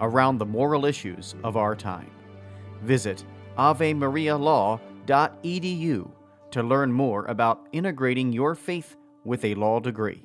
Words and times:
around 0.00 0.38
the 0.38 0.46
moral 0.46 0.84
issues 0.84 1.36
of 1.44 1.56
our 1.56 1.76
time. 1.76 2.10
Visit 2.82 3.24
avemarialaw.edu 3.58 6.10
to 6.50 6.62
learn 6.62 6.92
more 6.92 7.24
about 7.26 7.66
integrating 7.72 8.32
your 8.32 8.54
faith 8.54 8.96
with 9.24 9.44
a 9.44 9.54
law 9.54 9.80
degree. 9.80 10.24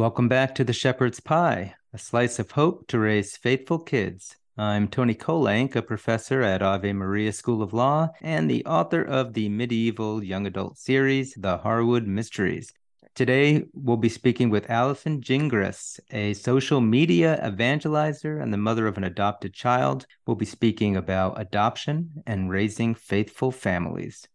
Welcome 0.00 0.28
back 0.28 0.54
to 0.54 0.64
the 0.64 0.72
Shepherd's 0.72 1.20
Pie, 1.20 1.74
a 1.92 1.98
slice 1.98 2.38
of 2.38 2.52
hope 2.52 2.86
to 2.88 2.98
raise 2.98 3.36
faithful 3.36 3.78
kids. 3.78 4.34
I'm 4.56 4.88
Tony 4.88 5.14
Kolenc, 5.14 5.76
a 5.76 5.82
professor 5.82 6.40
at 6.40 6.62
Ave 6.62 6.94
Maria 6.94 7.34
School 7.34 7.62
of 7.62 7.74
Law 7.74 8.08
and 8.22 8.50
the 8.50 8.64
author 8.64 9.02
of 9.02 9.34
the 9.34 9.50
medieval 9.50 10.24
young 10.24 10.46
adult 10.46 10.78
series, 10.78 11.34
The 11.34 11.58
Haywood 11.58 12.06
Mysteries. 12.06 12.72
Today, 13.14 13.64
we'll 13.74 13.98
be 13.98 14.08
speaking 14.08 14.48
with 14.48 14.70
Allison 14.70 15.20
Gingras, 15.20 16.00
a 16.10 16.32
social 16.32 16.80
media 16.80 17.38
evangelizer 17.44 18.42
and 18.42 18.54
the 18.54 18.56
mother 18.56 18.86
of 18.86 18.96
an 18.96 19.04
adopted 19.04 19.52
child. 19.52 20.06
We'll 20.26 20.34
be 20.34 20.46
speaking 20.46 20.96
about 20.96 21.38
adoption 21.38 22.22
and 22.26 22.48
raising 22.48 22.94
faithful 22.94 23.52
families. 23.52 24.26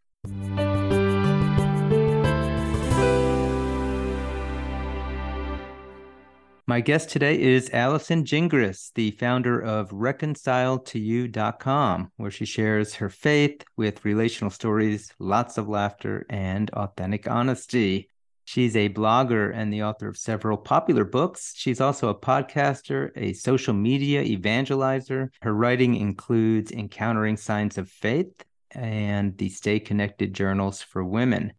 My 6.67 6.81
guest 6.81 7.11
today 7.11 7.39
is 7.39 7.69
Allison 7.71 8.23
Gingras, 8.23 8.91
the 8.95 9.11
founder 9.11 9.61
of 9.61 9.91
reconciledtoyou.com, 9.91 12.11
where 12.17 12.31
she 12.31 12.45
shares 12.45 12.95
her 12.95 13.11
faith 13.11 13.63
with 13.77 14.03
relational 14.03 14.49
stories, 14.49 15.13
lots 15.19 15.59
of 15.59 15.69
laughter, 15.69 16.25
and 16.27 16.71
authentic 16.71 17.29
honesty. 17.29 18.09
She's 18.45 18.75
a 18.75 18.89
blogger 18.89 19.53
and 19.53 19.71
the 19.71 19.83
author 19.83 20.07
of 20.07 20.17
several 20.17 20.57
popular 20.57 21.05
books. 21.05 21.53
She's 21.55 21.79
also 21.79 22.09
a 22.09 22.19
podcaster, 22.19 23.11
a 23.15 23.33
social 23.33 23.75
media 23.75 24.23
evangelizer. 24.23 25.29
Her 25.43 25.53
writing 25.53 25.95
includes 25.95 26.71
Encountering 26.71 27.37
Signs 27.37 27.77
of 27.77 27.91
Faith 27.91 28.43
and 28.71 29.37
the 29.37 29.49
Stay 29.49 29.79
Connected 29.79 30.33
Journals 30.33 30.81
for 30.81 31.05
Women. 31.05 31.53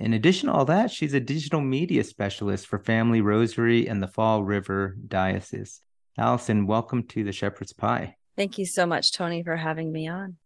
In 0.00 0.14
addition 0.14 0.48
to 0.48 0.54
all 0.54 0.64
that, 0.64 0.90
she's 0.90 1.12
a 1.12 1.20
digital 1.20 1.60
media 1.60 2.02
specialist 2.04 2.66
for 2.66 2.78
Family 2.78 3.20
Rosary 3.20 3.86
and 3.86 4.02
the 4.02 4.08
Fall 4.08 4.42
River 4.42 4.96
Diocese. 5.06 5.82
Allison, 6.16 6.66
welcome 6.66 7.02
to 7.08 7.22
the 7.22 7.32
Shepherd's 7.32 7.74
Pie. 7.74 8.16
Thank 8.34 8.56
you 8.56 8.64
so 8.64 8.86
much, 8.86 9.12
Tony, 9.12 9.42
for 9.42 9.56
having 9.56 9.92
me 9.92 10.08
on. 10.08 10.38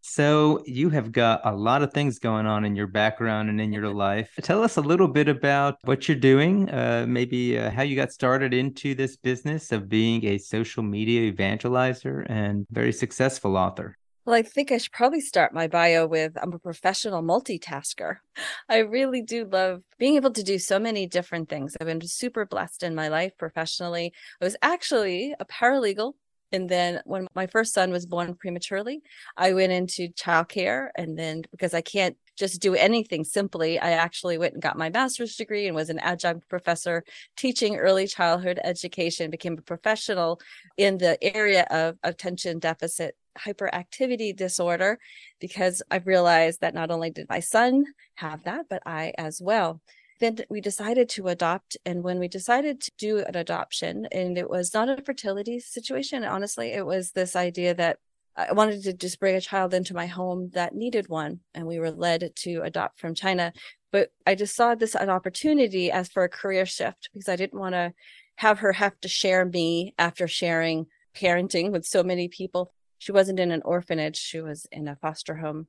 So, 0.00 0.62
you 0.64 0.88
have 0.90 1.12
got 1.12 1.42
a 1.44 1.54
lot 1.54 1.82
of 1.82 1.92
things 1.92 2.18
going 2.18 2.46
on 2.46 2.64
in 2.64 2.74
your 2.74 2.86
background 2.86 3.50
and 3.50 3.60
in 3.60 3.70
your 3.70 3.92
life. 3.92 4.32
Tell 4.40 4.62
us 4.62 4.78
a 4.78 4.80
little 4.80 5.08
bit 5.08 5.28
about 5.28 5.76
what 5.84 6.08
you're 6.08 6.16
doing, 6.16 6.70
uh, 6.70 7.04
maybe 7.06 7.58
uh, 7.58 7.70
how 7.70 7.82
you 7.82 7.94
got 7.94 8.12
started 8.12 8.54
into 8.54 8.94
this 8.94 9.18
business 9.18 9.72
of 9.72 9.90
being 9.90 10.24
a 10.24 10.38
social 10.38 10.82
media 10.82 11.30
evangelizer 11.30 12.24
and 12.30 12.66
very 12.70 12.92
successful 12.92 13.58
author. 13.58 13.98
Well, 14.24 14.36
I 14.36 14.42
think 14.42 14.70
I 14.70 14.78
should 14.78 14.92
probably 14.92 15.20
start 15.20 15.52
my 15.52 15.66
bio 15.66 16.06
with 16.06 16.36
I'm 16.40 16.52
a 16.52 16.58
professional 16.58 17.22
multitasker. 17.22 18.18
I 18.68 18.78
really 18.78 19.20
do 19.20 19.44
love 19.44 19.82
being 19.98 20.14
able 20.14 20.30
to 20.30 20.44
do 20.44 20.60
so 20.60 20.78
many 20.78 21.08
different 21.08 21.48
things. 21.48 21.76
I've 21.80 21.88
been 21.88 22.06
super 22.06 22.46
blessed 22.46 22.84
in 22.84 22.94
my 22.94 23.08
life 23.08 23.32
professionally. 23.36 24.12
I 24.40 24.44
was 24.44 24.56
actually 24.62 25.34
a 25.40 25.44
paralegal. 25.44 26.12
And 26.52 26.68
then 26.68 27.00
when 27.04 27.26
my 27.34 27.46
first 27.48 27.74
son 27.74 27.90
was 27.90 28.06
born 28.06 28.34
prematurely, 28.34 29.00
I 29.36 29.54
went 29.54 29.72
into 29.72 30.08
childcare. 30.08 30.90
And 30.94 31.18
then 31.18 31.42
because 31.50 31.74
I 31.74 31.80
can't 31.80 32.16
just 32.36 32.60
do 32.60 32.74
anything 32.74 33.24
simply, 33.24 33.80
I 33.80 33.92
actually 33.92 34.38
went 34.38 34.52
and 34.52 34.62
got 34.62 34.78
my 34.78 34.90
master's 34.90 35.34
degree 35.34 35.66
and 35.66 35.74
was 35.74 35.90
an 35.90 35.98
adjunct 35.98 36.48
professor 36.48 37.02
teaching 37.36 37.76
early 37.76 38.06
childhood 38.06 38.60
education, 38.62 39.30
became 39.30 39.58
a 39.58 39.62
professional 39.62 40.40
in 40.76 40.98
the 40.98 41.18
area 41.22 41.66
of 41.70 41.96
attention 42.04 42.60
deficit 42.60 43.16
hyperactivity 43.38 44.36
disorder 44.36 44.98
because 45.40 45.82
I 45.90 45.96
realized 45.98 46.60
that 46.60 46.74
not 46.74 46.90
only 46.90 47.10
did 47.10 47.28
my 47.28 47.40
son 47.40 47.84
have 48.16 48.44
that, 48.44 48.66
but 48.68 48.82
I 48.86 49.12
as 49.18 49.40
well. 49.42 49.80
Then 50.20 50.38
we 50.48 50.60
decided 50.60 51.08
to 51.10 51.28
adopt. 51.28 51.76
And 51.84 52.02
when 52.02 52.18
we 52.18 52.28
decided 52.28 52.80
to 52.82 52.92
do 52.96 53.18
an 53.18 53.36
adoption, 53.36 54.06
and 54.12 54.38
it 54.38 54.48
was 54.48 54.72
not 54.72 54.88
a 54.88 55.02
fertility 55.02 55.58
situation, 55.58 56.24
honestly, 56.24 56.72
it 56.72 56.86
was 56.86 57.10
this 57.10 57.34
idea 57.34 57.74
that 57.74 57.98
I 58.36 58.52
wanted 58.52 58.82
to 58.84 58.92
just 58.92 59.20
bring 59.20 59.34
a 59.34 59.40
child 59.40 59.74
into 59.74 59.94
my 59.94 60.06
home 60.06 60.50
that 60.54 60.74
needed 60.74 61.08
one. 61.08 61.40
And 61.54 61.66
we 61.66 61.78
were 61.78 61.90
led 61.90 62.30
to 62.36 62.62
adopt 62.62 63.00
from 63.00 63.14
China. 63.14 63.52
But 63.90 64.10
I 64.26 64.34
just 64.34 64.54
saw 64.54 64.74
this 64.74 64.94
an 64.94 65.10
opportunity 65.10 65.90
as 65.90 66.08
for 66.08 66.24
a 66.24 66.28
career 66.28 66.66
shift 66.66 67.10
because 67.12 67.28
I 67.28 67.36
didn't 67.36 67.58
want 67.58 67.74
to 67.74 67.92
have 68.36 68.60
her 68.60 68.72
have 68.72 68.98
to 69.00 69.08
share 69.08 69.44
me 69.44 69.94
after 69.98 70.26
sharing 70.26 70.86
parenting 71.14 71.72
with 71.72 71.84
so 71.84 72.02
many 72.02 72.28
people 72.28 72.72
she 73.02 73.10
wasn't 73.10 73.40
in 73.40 73.50
an 73.50 73.62
orphanage 73.64 74.16
she 74.16 74.40
was 74.40 74.64
in 74.70 74.86
a 74.86 74.94
foster 74.94 75.34
home. 75.34 75.66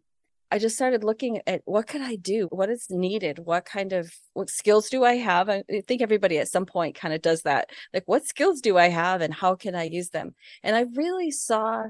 I 0.52 0.60
just 0.60 0.76
started 0.76 1.04
looking 1.04 1.42
at 1.48 1.64
what 1.66 1.88
could 1.88 2.02
i 2.02 2.16
do? 2.16 2.48
What 2.52 2.70
is 2.70 2.86
needed? 2.92 3.40
What 3.40 3.66
kind 3.66 3.92
of 3.92 4.14
what 4.34 4.52
skills 4.52 4.88
do 4.88 5.04
i 5.04 5.16
have? 5.16 5.50
I 5.50 5.64
think 5.88 6.04
everybody 6.04 6.38
at 6.38 6.48
some 6.48 6.68
point 6.68 6.94
kind 6.94 7.12
of 7.12 7.24
does 7.24 7.42
that. 7.42 7.72
Like 7.92 8.04
what 8.06 8.28
skills 8.28 8.62
do 8.62 8.78
i 8.78 8.90
have 8.90 9.22
and 9.22 9.34
how 9.34 9.56
can 9.56 9.74
i 9.74 9.86
use 9.86 10.10
them? 10.10 10.36
And 10.62 10.76
i 10.76 10.86
really 10.94 11.32
saw 11.32 11.86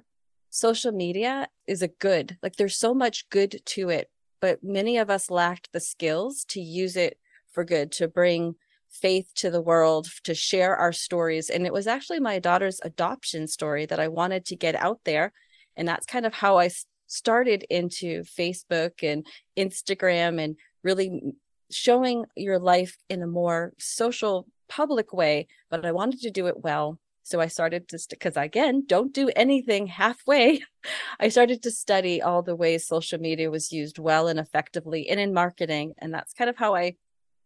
social 0.50 0.94
media 0.94 1.50
is 1.68 1.82
a 1.82 1.90
good 1.90 2.38
like 2.42 2.56
there's 2.56 2.78
so 2.78 2.94
much 2.94 3.28
good 3.30 3.60
to 3.66 3.90
it 3.90 4.10
but 4.40 4.64
many 4.64 4.98
of 4.98 5.10
us 5.10 5.32
lacked 5.32 5.68
the 5.74 5.80
skills 5.80 6.46
to 6.48 6.62
use 6.62 6.96
it 6.96 7.18
for 7.52 7.66
good 7.66 7.92
to 7.92 8.08
bring 8.08 8.56
faith 8.94 9.30
to 9.36 9.50
the 9.50 9.62
world 9.62 10.08
to 10.24 10.34
share 10.34 10.76
our 10.76 10.94
stories. 10.94 11.50
And 11.50 11.66
it 11.66 11.74
was 11.74 11.88
actually 11.88 12.20
my 12.20 12.40
daughter's 12.40 12.80
adoption 12.84 13.48
story 13.48 13.86
that 13.88 14.00
I 14.00 14.08
wanted 14.08 14.46
to 14.46 14.56
get 14.56 14.76
out 14.76 15.00
there. 15.04 15.34
And 15.76 15.88
that's 15.88 16.06
kind 16.06 16.26
of 16.26 16.34
how 16.34 16.60
I 16.60 16.70
started 17.08 17.66
into 17.70 18.24
Facebook 18.24 19.04
and 19.04 19.26
Instagram 19.58 20.42
and 20.42 20.56
really 20.84 21.22
showing 21.72 22.26
your 22.36 22.60
life 22.60 22.98
in 23.10 23.22
a 23.22 23.28
more 23.28 23.74
social, 23.80 24.48
public 24.70 25.12
way. 25.12 25.48
But 25.70 25.86
I 25.86 25.92
wanted 25.92 26.22
to 26.22 26.32
do 26.32 26.48
it 26.48 26.64
well. 26.64 27.00
So 27.26 27.40
I 27.40 27.48
started 27.48 27.88
to, 27.90 28.00
because 28.10 28.36
again, 28.36 28.84
don't 28.86 29.14
do 29.14 29.30
anything 29.36 29.88
halfway. 29.88 30.62
I 31.20 31.30
started 31.30 31.64
to 31.64 31.72
study 31.72 32.22
all 32.22 32.42
the 32.42 32.56
ways 32.56 32.86
social 32.86 33.20
media 33.20 33.50
was 33.50 33.72
used 33.72 33.98
well 33.98 34.28
and 34.28 34.40
effectively 34.40 35.10
and 35.10 35.20
in 35.20 35.34
marketing. 35.34 35.94
And 36.00 36.14
that's 36.14 36.34
kind 36.34 36.50
of 36.50 36.58
how 36.58 36.76
I 36.76 36.96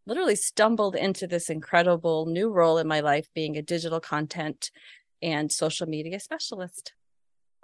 literally 0.08 0.36
stumbled 0.36 0.96
into 0.96 1.28
this 1.28 1.50
incredible 1.50 2.26
new 2.26 2.50
role 2.50 2.78
in 2.78 2.88
my 2.88 3.02
life 3.02 3.28
being 3.36 3.58
a 3.58 3.62
digital 3.62 4.00
content 4.00 4.72
and 5.22 5.52
social 5.52 5.88
media 5.88 6.20
specialist. 6.20 6.94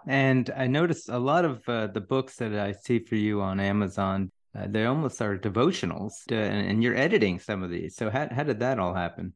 And 0.05 0.51
I 0.55 0.67
noticed 0.67 1.07
a 1.07 1.17
lot 1.17 1.45
of 1.45 1.67
uh, 1.67 1.87
the 1.87 2.01
books 2.01 2.35
that 2.35 2.53
I 2.53 2.73
see 2.73 2.99
for 2.99 3.15
you 3.15 3.41
on 3.41 3.61
Amazon, 3.61 4.31
uh, 4.55 4.67
they 4.67 4.85
almost 4.85 5.21
are 5.21 5.37
devotionals, 5.37 6.25
to, 6.27 6.35
and, 6.35 6.67
and, 6.67 6.83
you're 6.83 6.95
editing 6.95 7.39
some 7.39 7.63
of 7.63 7.69
these. 7.69 7.95
So 7.95 8.09
how 8.09 8.27
how 8.29 8.43
did 8.43 8.59
that 8.59 8.79
all 8.79 8.93
happen? 8.93 9.33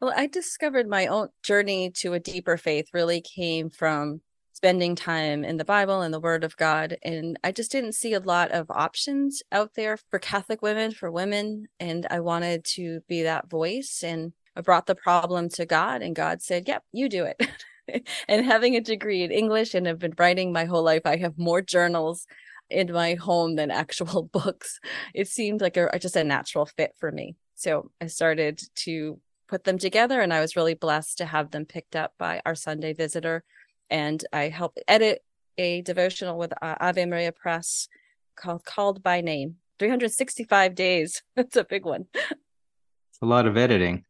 Well, 0.00 0.12
I 0.14 0.26
discovered 0.26 0.88
my 0.88 1.06
own 1.06 1.28
journey 1.42 1.90
to 2.02 2.12
a 2.12 2.20
deeper 2.20 2.56
faith 2.56 2.88
really 2.92 3.22
came 3.22 3.70
from 3.70 4.20
spending 4.58 4.96
time 4.96 5.44
in 5.44 5.56
the 5.56 5.64
Bible 5.64 6.00
and 6.00 6.12
the 6.12 6.18
Word 6.18 6.42
of 6.42 6.56
God. 6.56 6.96
And 7.04 7.38
I 7.44 7.52
just 7.52 7.70
didn't 7.70 7.92
see 7.92 8.12
a 8.12 8.18
lot 8.18 8.50
of 8.50 8.68
options 8.72 9.40
out 9.52 9.74
there 9.76 9.96
for 10.10 10.18
Catholic 10.18 10.62
women, 10.62 10.90
for 10.90 11.12
women. 11.12 11.68
And 11.78 12.08
I 12.10 12.18
wanted 12.18 12.64
to 12.74 13.00
be 13.06 13.22
that 13.22 13.48
voice. 13.48 14.02
And 14.02 14.32
I 14.56 14.62
brought 14.62 14.86
the 14.86 14.96
problem 14.96 15.48
to 15.50 15.64
God, 15.64 16.02
and 16.02 16.16
God 16.16 16.42
said, 16.42 16.66
Yep, 16.66 16.82
you 16.90 17.08
do 17.08 17.24
it. 17.24 18.08
and 18.28 18.44
having 18.44 18.74
a 18.74 18.80
degree 18.80 19.22
in 19.22 19.30
English 19.30 19.74
and 19.74 19.86
have 19.86 20.00
been 20.00 20.14
writing 20.18 20.52
my 20.52 20.64
whole 20.64 20.82
life, 20.82 21.02
I 21.04 21.18
have 21.18 21.38
more 21.38 21.62
journals 21.62 22.26
in 22.68 22.92
my 22.92 23.14
home 23.14 23.54
than 23.54 23.70
actual 23.70 24.22
books. 24.32 24.80
It 25.14 25.28
seemed 25.28 25.60
like 25.60 25.76
a, 25.76 25.96
just 26.00 26.16
a 26.16 26.24
natural 26.24 26.66
fit 26.66 26.96
for 26.98 27.12
me. 27.12 27.36
So 27.54 27.92
I 28.00 28.08
started 28.08 28.60
to 28.86 29.20
put 29.46 29.62
them 29.62 29.78
together, 29.78 30.20
and 30.20 30.34
I 30.34 30.40
was 30.40 30.56
really 30.56 30.74
blessed 30.74 31.18
to 31.18 31.26
have 31.26 31.52
them 31.52 31.64
picked 31.64 31.94
up 31.94 32.14
by 32.18 32.42
our 32.44 32.56
Sunday 32.56 32.92
visitor. 32.92 33.44
And 33.90 34.24
I 34.32 34.48
helped 34.48 34.80
edit 34.86 35.22
a 35.56 35.82
devotional 35.82 36.38
with 36.38 36.52
uh, 36.62 36.74
Ave 36.80 37.04
Maria 37.06 37.32
Press 37.32 37.88
called 38.36 38.64
Called 38.64 39.02
by 39.02 39.20
Name. 39.20 39.56
365 39.78 40.74
days. 40.74 41.22
That's 41.36 41.56
a 41.56 41.64
big 41.64 41.84
one. 41.84 42.06
It's 42.14 43.22
a 43.22 43.26
lot 43.26 43.46
of 43.46 43.56
editing. 43.56 44.04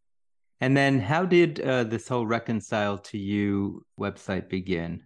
And 0.60 0.76
then 0.76 0.98
how 0.98 1.24
did 1.24 1.60
uh, 1.60 1.84
this 1.84 2.08
whole 2.08 2.26
Reconcile 2.26 2.98
to 2.98 3.18
You 3.18 3.84
website 3.98 4.48
begin? 4.48 5.04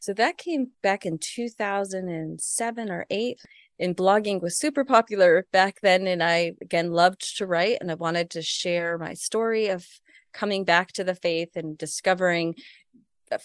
So 0.00 0.14
that 0.14 0.38
came 0.38 0.68
back 0.82 1.04
in 1.04 1.18
2007 1.18 2.90
or 2.90 3.04
8 3.10 3.40
and 3.80 3.96
blogging 3.96 4.40
was 4.40 4.56
super 4.56 4.84
popular 4.84 5.46
back 5.52 5.80
then 5.82 6.06
and 6.06 6.22
I 6.22 6.52
again 6.62 6.92
loved 6.92 7.36
to 7.38 7.46
write 7.46 7.78
and 7.80 7.90
I 7.90 7.94
wanted 7.94 8.30
to 8.30 8.42
share 8.42 8.96
my 8.96 9.14
story 9.14 9.68
of 9.68 9.86
coming 10.32 10.64
back 10.64 10.92
to 10.92 11.04
the 11.04 11.16
faith 11.16 11.56
and 11.56 11.76
discovering 11.76 12.54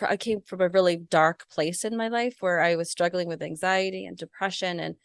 I 0.01 0.17
came 0.17 0.41
from 0.41 0.61
a 0.61 0.69
really 0.69 0.97
dark 0.97 1.47
place 1.49 1.83
in 1.83 1.97
my 1.97 2.07
life 2.07 2.37
where 2.39 2.61
I 2.61 2.75
was 2.75 2.89
struggling 2.89 3.27
with 3.27 3.41
anxiety 3.41 4.05
and 4.05 4.17
depression 4.17 4.79
and 4.79 4.95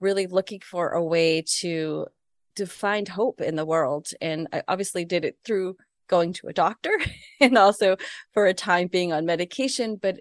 really 0.00 0.26
looking 0.26 0.60
for 0.60 0.90
a 0.90 1.02
way 1.02 1.42
to 1.60 2.06
to 2.56 2.66
find 2.66 3.08
hope 3.08 3.40
in 3.40 3.54
the 3.54 3.64
world. 3.64 4.08
And 4.20 4.48
I 4.52 4.62
obviously 4.66 5.04
did 5.04 5.24
it 5.24 5.38
through 5.44 5.76
going 6.08 6.32
to 6.32 6.48
a 6.48 6.52
doctor 6.52 6.90
and 7.40 7.56
also 7.56 7.96
for 8.32 8.46
a 8.46 8.54
time 8.54 8.88
being 8.88 9.12
on 9.12 9.24
medication 9.26 9.96
but 10.00 10.20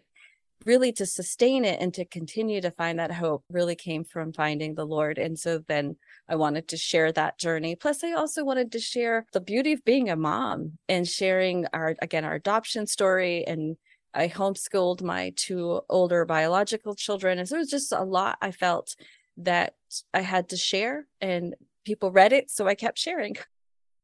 really 0.65 0.91
to 0.91 1.05
sustain 1.05 1.63
it 1.63 1.79
and 1.79 1.93
to 1.93 2.03
continue 2.03 2.59
to 2.59 2.71
find 2.71 2.99
that 2.99 3.11
hope 3.11 3.43
really 3.49 3.75
came 3.75 4.03
from 4.03 4.33
finding 4.33 4.75
the 4.75 4.85
lord. 4.85 5.17
And 5.17 5.39
so 5.39 5.59
then 5.67 5.95
i 6.29 6.35
wanted 6.35 6.67
to 6.69 6.77
share 6.77 7.11
that 7.13 7.39
journey. 7.39 7.75
Plus 7.75 8.03
i 8.03 8.11
also 8.11 8.43
wanted 8.43 8.71
to 8.73 8.79
share 8.79 9.25
the 9.33 9.41
beauty 9.41 9.73
of 9.73 9.85
being 9.85 10.09
a 10.09 10.15
mom 10.15 10.73
and 10.87 11.07
sharing 11.07 11.65
our 11.73 11.95
again 12.01 12.25
our 12.25 12.35
adoption 12.35 12.85
story 12.85 13.45
and 13.47 13.77
i 14.13 14.27
homeschooled 14.27 15.01
my 15.01 15.31
two 15.35 15.81
older 15.89 16.25
biological 16.25 16.95
children 16.95 17.39
and 17.39 17.47
so 17.47 17.55
it 17.55 17.59
was 17.59 17.69
just 17.69 17.91
a 17.91 18.03
lot 18.03 18.37
i 18.41 18.51
felt 18.51 18.95
that 19.37 19.75
i 20.13 20.21
had 20.21 20.49
to 20.49 20.57
share 20.57 21.07
and 21.21 21.55
people 21.85 22.11
read 22.11 22.33
it 22.33 22.49
so 22.49 22.67
i 22.67 22.75
kept 22.75 22.97
sharing 22.97 23.35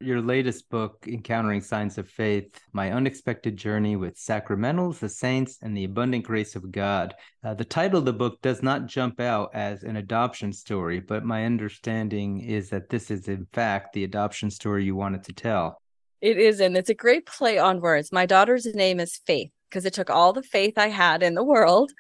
your 0.04 0.22
latest 0.22 0.70
book, 0.70 1.06
Encountering 1.08 1.62
Signs 1.62 1.98
of 1.98 2.10
Faith 2.10 2.60
My 2.74 2.92
Unexpected 2.92 3.56
Journey 3.56 3.96
with 3.96 4.18
Sacramentals, 4.18 5.00
the 5.00 5.10
Saints, 5.10 5.60
and 5.62 5.76
the 5.76 5.86
Abundant 5.86 6.26
Grace 6.26 6.56
of 6.56 6.72
God. 6.72 7.16
Uh, 7.44 7.54
the 7.54 7.66
title 7.66 8.00
of 8.00 8.06
the 8.06 8.14
book 8.14 8.42
does 8.42 8.62
not 8.62 8.88
jump 8.88 9.20
out 9.20 9.52
as 9.54 9.84
an 9.84 9.96
adoption 9.98 10.52
story, 10.52 11.00
but 11.00 11.24
my 11.24 11.46
understanding 11.46 12.42
is 12.42 12.70
that 12.70 12.90
this 12.90 13.10
is, 13.10 13.28
in 13.28 13.48
fact, 13.54 13.94
the 13.94 14.04
adoption 14.04 14.52
story 14.52 14.84
you 14.84 14.96
wanted 14.96 15.24
to 15.24 15.34
tell. 15.34 15.82
It 16.22 16.38
is, 16.38 16.60
and 16.60 16.78
it's 16.78 16.90
a 16.90 16.94
great 16.94 17.26
play 17.26 17.58
on 17.58 17.82
words. 17.82 18.12
My 18.12 18.26
daughter's 18.26 18.66
name 18.66 19.00
is 19.00 19.18
Faith 19.26 19.52
because 19.74 19.86
it 19.88 19.94
took 19.94 20.12
all 20.12 20.34
the 20.34 20.44
faith 20.44 20.78
I 20.78 20.90
had 20.90 21.24
in 21.24 21.34
the 21.34 21.44
world 21.44 21.94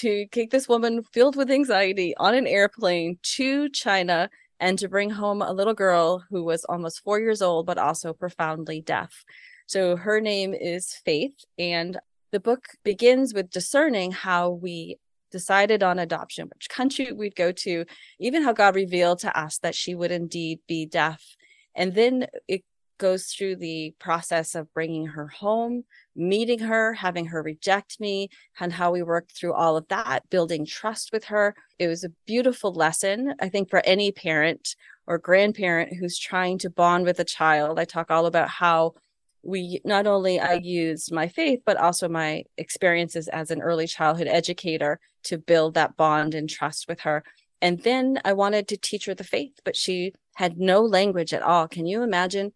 to 0.00 0.26
take 0.32 0.50
this 0.50 0.68
woman 0.68 1.04
filled 1.04 1.36
with 1.36 1.52
anxiety 1.52 2.16
on 2.16 2.34
an 2.34 2.48
airplane 2.48 3.18
to 3.36 3.68
China 3.68 4.28
and 4.58 4.76
to 4.80 4.88
bring 4.88 5.10
home 5.10 5.40
a 5.40 5.52
little 5.52 5.74
girl 5.74 6.24
who 6.30 6.42
was 6.42 6.64
almost 6.64 7.04
four 7.04 7.20
years 7.20 7.40
old, 7.40 7.66
but 7.66 7.78
also 7.78 8.12
profoundly 8.12 8.80
deaf. 8.80 9.24
So 9.68 9.94
her 9.94 10.20
name 10.20 10.52
is 10.52 10.94
Faith. 11.04 11.36
And 11.56 11.96
the 12.32 12.40
book 12.40 12.66
begins 12.82 13.32
with 13.32 13.50
discerning 13.50 14.10
how 14.10 14.50
we 14.50 14.98
decided 15.30 15.84
on 15.84 16.00
adoption, 16.00 16.50
which 16.52 16.68
country 16.68 17.12
we'd 17.12 17.36
go 17.36 17.52
to, 17.52 17.84
even 18.18 18.42
how 18.42 18.52
God 18.52 18.74
revealed 18.74 19.20
to 19.20 19.38
us 19.38 19.58
that 19.58 19.76
she 19.76 19.94
would 19.94 20.10
indeed 20.10 20.58
be 20.66 20.86
deaf. 20.86 21.36
And 21.76 21.94
then 21.94 22.26
it 22.48 22.64
goes 23.02 23.26
through 23.26 23.56
the 23.56 23.92
process 23.98 24.54
of 24.54 24.72
bringing 24.72 25.08
her 25.08 25.26
home, 25.26 25.82
meeting 26.14 26.60
her, 26.60 26.94
having 26.94 27.26
her 27.26 27.42
reject 27.42 27.98
me, 27.98 28.28
and 28.60 28.72
how 28.72 28.92
we 28.92 29.02
worked 29.02 29.32
through 29.32 29.52
all 29.52 29.76
of 29.76 29.88
that, 29.88 30.30
building 30.30 30.64
trust 30.64 31.10
with 31.12 31.24
her. 31.24 31.56
It 31.80 31.88
was 31.88 32.04
a 32.04 32.12
beautiful 32.26 32.72
lesson, 32.72 33.34
I 33.40 33.48
think, 33.48 33.68
for 33.70 33.82
any 33.84 34.12
parent 34.12 34.76
or 35.08 35.18
grandparent 35.18 35.96
who's 35.98 36.16
trying 36.16 36.58
to 36.58 36.70
bond 36.70 37.04
with 37.04 37.18
a 37.18 37.24
child. 37.24 37.80
I 37.80 37.84
talk 37.86 38.08
all 38.08 38.26
about 38.26 38.48
how 38.48 38.94
we 39.42 39.80
not 39.84 40.06
only 40.06 40.38
I 40.38 40.54
used 40.62 41.10
my 41.10 41.26
faith, 41.26 41.62
but 41.66 41.76
also 41.76 42.08
my 42.08 42.44
experiences 42.56 43.26
as 43.26 43.50
an 43.50 43.60
early 43.60 43.88
childhood 43.88 44.28
educator 44.28 45.00
to 45.24 45.38
build 45.38 45.74
that 45.74 45.96
bond 45.96 46.34
and 46.34 46.48
trust 46.48 46.86
with 46.86 47.00
her. 47.00 47.24
And 47.60 47.82
then 47.82 48.20
I 48.24 48.32
wanted 48.32 48.68
to 48.68 48.76
teach 48.76 49.06
her 49.06 49.14
the 49.14 49.24
faith, 49.24 49.58
but 49.64 49.74
she 49.74 50.12
had 50.36 50.58
no 50.58 50.82
language 50.82 51.34
at 51.34 51.42
all. 51.42 51.66
Can 51.66 51.86
you 51.86 52.04
imagine 52.04 52.52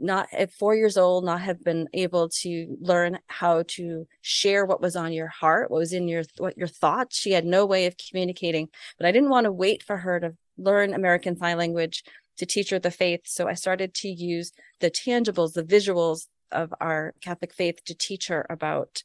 not 0.00 0.28
at 0.32 0.52
four 0.52 0.74
years 0.74 0.96
old 0.96 1.24
not 1.24 1.40
have 1.40 1.62
been 1.62 1.88
able 1.92 2.28
to 2.28 2.76
learn 2.80 3.18
how 3.26 3.62
to 3.66 4.06
share 4.20 4.64
what 4.64 4.80
was 4.80 4.96
on 4.96 5.12
your 5.12 5.28
heart 5.28 5.70
what 5.70 5.78
was 5.78 5.92
in 5.92 6.08
your 6.08 6.22
what 6.38 6.56
your 6.56 6.68
thoughts. 6.68 7.18
She 7.18 7.32
had 7.32 7.44
no 7.44 7.66
way 7.66 7.86
of 7.86 7.96
communicating 7.96 8.68
but 8.98 9.06
i 9.06 9.12
didn't 9.12 9.30
want 9.30 9.44
to 9.44 9.52
wait 9.52 9.82
for 9.82 9.98
her 9.98 10.20
to 10.20 10.34
learn 10.56 10.94
american 10.94 11.36
sign 11.36 11.58
language 11.58 12.02
to 12.36 12.46
teach 12.46 12.70
her 12.70 12.78
the 12.78 12.90
faith. 12.90 13.22
So 13.24 13.48
i 13.48 13.54
started 13.54 13.94
to 13.94 14.08
use 14.08 14.52
the 14.80 14.90
tangibles 14.90 15.52
the 15.52 15.62
visuals 15.62 16.26
of 16.52 16.72
our 16.80 17.14
catholic 17.20 17.52
faith 17.54 17.84
to 17.84 17.94
teach 17.94 18.28
her 18.28 18.46
about 18.50 19.02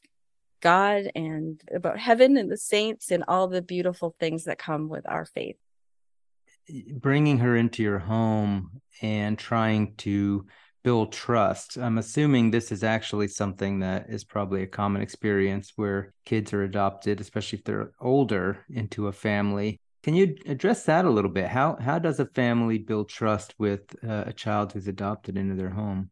god 0.60 1.10
and 1.14 1.60
about 1.74 1.98
heaven 1.98 2.36
and 2.36 2.50
the 2.50 2.56
saints 2.56 3.10
and 3.10 3.24
all 3.28 3.48
the 3.48 3.62
beautiful 3.62 4.16
things 4.18 4.44
that 4.44 4.58
come 4.58 4.88
with 4.88 5.08
our 5.08 5.24
faith. 5.24 5.56
Bringing 6.92 7.38
her 7.38 7.54
into 7.56 7.82
your 7.82 7.98
home 8.00 8.80
and 9.00 9.38
trying 9.38 9.94
to 9.98 10.46
build 10.86 11.10
trust. 11.10 11.76
I'm 11.76 11.98
assuming 11.98 12.52
this 12.52 12.70
is 12.70 12.84
actually 12.84 13.26
something 13.26 13.80
that 13.80 14.08
is 14.08 14.22
probably 14.22 14.62
a 14.62 14.68
common 14.68 15.02
experience 15.02 15.72
where 15.74 16.14
kids 16.24 16.52
are 16.52 16.62
adopted, 16.62 17.20
especially 17.20 17.58
if 17.58 17.64
they're 17.64 17.90
older, 18.00 18.64
into 18.70 19.08
a 19.08 19.12
family. 19.12 19.80
Can 20.04 20.14
you 20.14 20.36
address 20.46 20.84
that 20.84 21.04
a 21.04 21.10
little 21.10 21.32
bit? 21.32 21.48
How 21.48 21.76
how 21.80 21.98
does 21.98 22.20
a 22.20 22.26
family 22.26 22.78
build 22.78 23.08
trust 23.08 23.52
with 23.58 23.96
uh, 24.08 24.26
a 24.28 24.32
child 24.32 24.72
who's 24.72 24.86
adopted 24.86 25.36
into 25.36 25.56
their 25.56 25.70
home? 25.70 26.10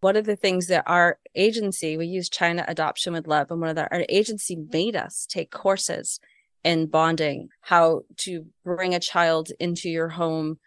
One 0.00 0.16
of 0.16 0.26
the 0.26 0.34
things 0.34 0.66
that 0.66 0.82
our 0.88 1.20
agency, 1.36 1.96
we 1.96 2.06
use 2.06 2.28
China 2.28 2.64
Adoption 2.66 3.12
with 3.12 3.28
Love, 3.28 3.52
and 3.52 3.60
one 3.60 3.70
of 3.70 3.76
the, 3.76 3.88
our 3.92 4.04
agency 4.08 4.56
made 4.56 4.96
us 4.96 5.28
take 5.30 5.52
courses 5.52 6.18
in 6.64 6.86
bonding, 6.86 7.50
how 7.60 8.02
to 8.16 8.46
bring 8.64 8.96
a 8.96 9.06
child 9.12 9.52
into 9.60 9.88
your 9.88 10.08
home 10.08 10.58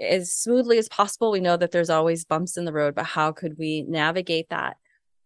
as 0.00 0.32
smoothly 0.32 0.78
as 0.78 0.88
possible. 0.88 1.30
We 1.30 1.40
know 1.40 1.56
that 1.56 1.70
there's 1.70 1.90
always 1.90 2.24
bumps 2.24 2.56
in 2.56 2.64
the 2.64 2.72
road, 2.72 2.94
but 2.94 3.06
how 3.06 3.32
could 3.32 3.58
we 3.58 3.82
navigate 3.82 4.48
that? 4.50 4.76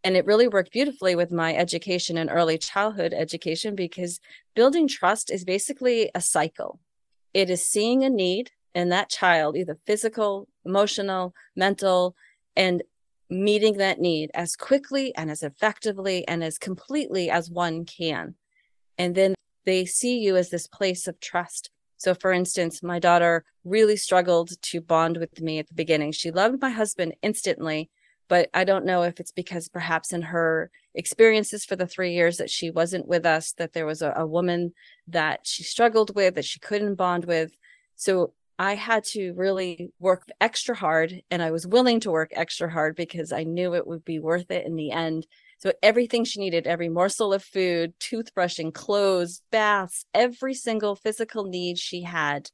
And 0.04 0.16
it 0.16 0.26
really 0.26 0.48
worked 0.48 0.72
beautifully 0.72 1.16
with 1.16 1.32
my 1.32 1.54
education 1.54 2.16
and 2.16 2.30
early 2.30 2.56
childhood 2.58 3.12
education 3.12 3.74
because 3.74 4.20
building 4.54 4.86
trust 4.86 5.30
is 5.30 5.44
basically 5.44 6.10
a 6.14 6.20
cycle. 6.20 6.80
It 7.34 7.50
is 7.50 7.66
seeing 7.66 8.04
a 8.04 8.10
need 8.10 8.50
in 8.74 8.90
that 8.90 9.10
child, 9.10 9.56
either 9.56 9.78
physical, 9.86 10.48
emotional, 10.64 11.34
mental, 11.56 12.14
and 12.56 12.82
meeting 13.28 13.76
that 13.78 14.00
need 14.00 14.30
as 14.34 14.56
quickly 14.56 15.14
and 15.16 15.30
as 15.30 15.42
effectively 15.42 16.26
and 16.26 16.42
as 16.42 16.58
completely 16.58 17.30
as 17.30 17.50
one 17.50 17.84
can. 17.84 18.34
And 18.96 19.14
then 19.14 19.34
they 19.64 19.84
see 19.84 20.18
you 20.18 20.36
as 20.36 20.50
this 20.50 20.66
place 20.66 21.06
of 21.06 21.20
trust 21.20 21.70
so, 21.98 22.14
for 22.14 22.32
instance, 22.32 22.82
my 22.82 23.00
daughter 23.00 23.44
really 23.64 23.96
struggled 23.96 24.50
to 24.62 24.80
bond 24.80 25.16
with 25.16 25.40
me 25.40 25.58
at 25.58 25.66
the 25.66 25.74
beginning. 25.74 26.12
She 26.12 26.30
loved 26.30 26.62
my 26.62 26.70
husband 26.70 27.14
instantly, 27.22 27.90
but 28.28 28.48
I 28.54 28.62
don't 28.62 28.86
know 28.86 29.02
if 29.02 29.18
it's 29.18 29.32
because 29.32 29.68
perhaps 29.68 30.12
in 30.12 30.22
her 30.22 30.70
experiences 30.94 31.64
for 31.64 31.74
the 31.74 31.86
three 31.88 32.12
years 32.12 32.36
that 32.36 32.50
she 32.50 32.70
wasn't 32.70 33.08
with 33.08 33.26
us, 33.26 33.52
that 33.54 33.72
there 33.72 33.86
was 33.86 34.00
a, 34.00 34.12
a 34.16 34.26
woman 34.26 34.72
that 35.08 35.40
she 35.44 35.64
struggled 35.64 36.14
with, 36.14 36.36
that 36.36 36.44
she 36.44 36.60
couldn't 36.60 36.94
bond 36.94 37.24
with. 37.24 37.52
So, 37.96 38.32
I 38.60 38.74
had 38.74 39.04
to 39.12 39.34
really 39.34 39.92
work 40.00 40.26
extra 40.40 40.74
hard, 40.74 41.22
and 41.30 41.40
I 41.42 41.52
was 41.52 41.64
willing 41.64 42.00
to 42.00 42.10
work 42.10 42.30
extra 42.32 42.68
hard 42.68 42.96
because 42.96 43.32
I 43.32 43.44
knew 43.44 43.74
it 43.74 43.86
would 43.86 44.04
be 44.04 44.18
worth 44.18 44.50
it 44.50 44.66
in 44.66 44.74
the 44.74 44.90
end 44.90 45.28
so 45.58 45.72
everything 45.82 46.24
she 46.24 46.40
needed, 46.40 46.66
every 46.66 46.88
morsel 46.88 47.32
of 47.32 47.42
food, 47.42 47.94
toothbrushing, 47.98 48.72
clothes, 48.72 49.42
baths, 49.50 50.04
every 50.14 50.54
single 50.54 50.94
physical 50.94 51.44
need 51.44 51.78
she 51.78 52.02
had, 52.02 52.50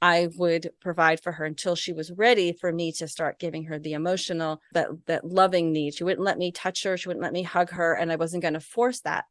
I 0.00 0.28
would 0.36 0.70
provide 0.80 1.20
for 1.20 1.32
her 1.32 1.44
until 1.44 1.74
she 1.74 1.92
was 1.92 2.12
ready 2.12 2.52
for 2.52 2.72
me 2.72 2.92
to 2.92 3.08
start 3.08 3.38
giving 3.38 3.64
her 3.64 3.78
the 3.78 3.94
emotional, 3.94 4.62
that 4.72 4.88
that 5.06 5.26
loving 5.26 5.72
need. 5.72 5.94
She 5.94 6.04
wouldn't 6.04 6.24
let 6.24 6.38
me 6.38 6.52
touch 6.52 6.84
her, 6.84 6.96
she 6.96 7.08
wouldn't 7.08 7.22
let 7.22 7.32
me 7.32 7.42
hug 7.42 7.70
her, 7.70 7.94
and 7.94 8.10
I 8.10 8.16
wasn't 8.16 8.42
going 8.42 8.54
to 8.54 8.60
force 8.60 9.00
that. 9.00 9.24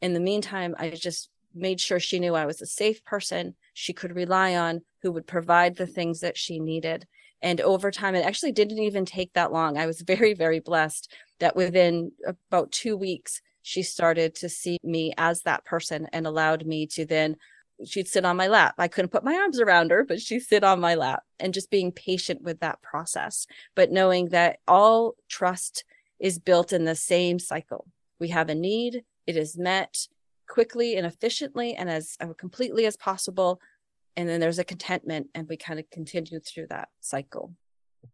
In 0.00 0.14
the 0.14 0.20
meantime, 0.20 0.74
I 0.78 0.90
just 0.90 1.28
made 1.54 1.80
sure 1.80 2.00
she 2.00 2.18
knew 2.18 2.34
I 2.34 2.46
was 2.46 2.62
a 2.62 2.66
safe 2.66 3.04
person 3.04 3.54
she 3.74 3.92
could 3.92 4.16
rely 4.16 4.54
on, 4.54 4.82
who 5.02 5.12
would 5.12 5.26
provide 5.26 5.76
the 5.76 5.86
things 5.86 6.20
that 6.20 6.38
she 6.38 6.58
needed. 6.58 7.06
And 7.42 7.60
over 7.60 7.90
time, 7.90 8.14
it 8.14 8.24
actually 8.24 8.52
didn't 8.52 8.78
even 8.78 9.04
take 9.04 9.32
that 9.32 9.52
long. 9.52 9.76
I 9.76 9.86
was 9.86 10.00
very, 10.00 10.34
very 10.34 10.60
blessed 10.60 11.12
that 11.40 11.56
within 11.56 12.12
about 12.26 12.72
two 12.72 12.96
weeks, 12.96 13.40
she 13.62 13.82
started 13.82 14.34
to 14.36 14.48
see 14.48 14.78
me 14.82 15.12
as 15.18 15.42
that 15.42 15.64
person 15.64 16.08
and 16.12 16.26
allowed 16.26 16.66
me 16.66 16.86
to 16.88 17.04
then 17.04 17.36
she'd 17.84 18.08
sit 18.08 18.24
on 18.24 18.36
my 18.36 18.46
lap. 18.46 18.74
I 18.78 18.88
couldn't 18.88 19.10
put 19.10 19.24
my 19.24 19.34
arms 19.34 19.60
around 19.60 19.90
her, 19.90 20.04
but 20.04 20.20
she'd 20.20 20.40
sit 20.40 20.64
on 20.64 20.80
my 20.80 20.94
lap 20.94 21.22
and 21.40 21.54
just 21.54 21.70
being 21.70 21.92
patient 21.92 22.42
with 22.42 22.60
that 22.60 22.82
process, 22.82 23.46
but 23.74 23.90
knowing 23.90 24.28
that 24.28 24.58
all 24.68 25.14
trust 25.28 25.84
is 26.20 26.38
built 26.38 26.72
in 26.72 26.84
the 26.84 26.94
same 26.94 27.38
cycle. 27.38 27.86
We 28.20 28.28
have 28.28 28.48
a 28.48 28.54
need, 28.54 29.02
it 29.26 29.36
is 29.36 29.58
met 29.58 30.06
quickly 30.48 30.96
and 30.96 31.06
efficiently 31.06 31.74
and 31.74 31.88
as 31.88 32.16
uh, 32.20 32.32
completely 32.34 32.86
as 32.86 32.96
possible. 32.96 33.60
And 34.16 34.28
then 34.28 34.40
there's 34.40 34.58
a 34.58 34.64
contentment, 34.64 35.28
and 35.34 35.48
we 35.48 35.56
kind 35.56 35.80
of 35.80 35.88
continue 35.90 36.40
through 36.40 36.66
that 36.68 36.88
cycle. 37.00 37.54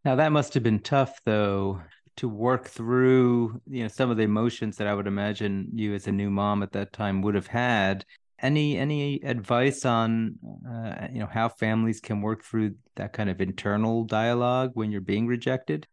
Now, 0.04 0.16
that 0.16 0.32
must 0.32 0.54
have 0.54 0.62
been 0.62 0.78
tough, 0.78 1.20
though, 1.24 1.80
to 2.18 2.28
work 2.28 2.66
through 2.66 3.60
you 3.68 3.84
know 3.84 3.88
some 3.88 4.10
of 4.10 4.16
the 4.16 4.24
emotions 4.24 4.76
that 4.76 4.88
I 4.88 4.94
would 4.94 5.06
imagine 5.06 5.68
you 5.72 5.94
as 5.94 6.08
a 6.08 6.12
new 6.12 6.30
mom 6.30 6.64
at 6.64 6.72
that 6.72 6.92
time 6.92 7.22
would 7.22 7.36
have 7.36 7.46
had. 7.46 8.04
Any 8.40 8.76
any 8.76 9.20
advice 9.22 9.84
on 9.84 10.36
uh, 10.68 11.08
you 11.12 11.20
know 11.20 11.28
how 11.32 11.48
families 11.48 12.00
can 12.00 12.20
work 12.20 12.44
through 12.44 12.74
that 12.96 13.12
kind 13.12 13.30
of 13.30 13.40
internal 13.40 14.04
dialogue 14.04 14.72
when 14.74 14.90
you're 14.90 15.00
being 15.00 15.26
rejected? 15.26 15.86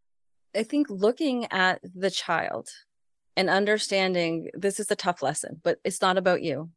I 0.55 0.63
think 0.63 0.87
looking 0.89 1.51
at 1.51 1.79
the 1.83 2.09
child 2.09 2.69
and 3.35 3.49
understanding 3.49 4.49
this 4.53 4.79
is 4.79 4.89
a 4.89 4.95
tough 4.95 5.21
lesson 5.21 5.59
but 5.63 5.79
it's 5.83 6.01
not 6.01 6.17
about 6.17 6.41
you. 6.41 6.69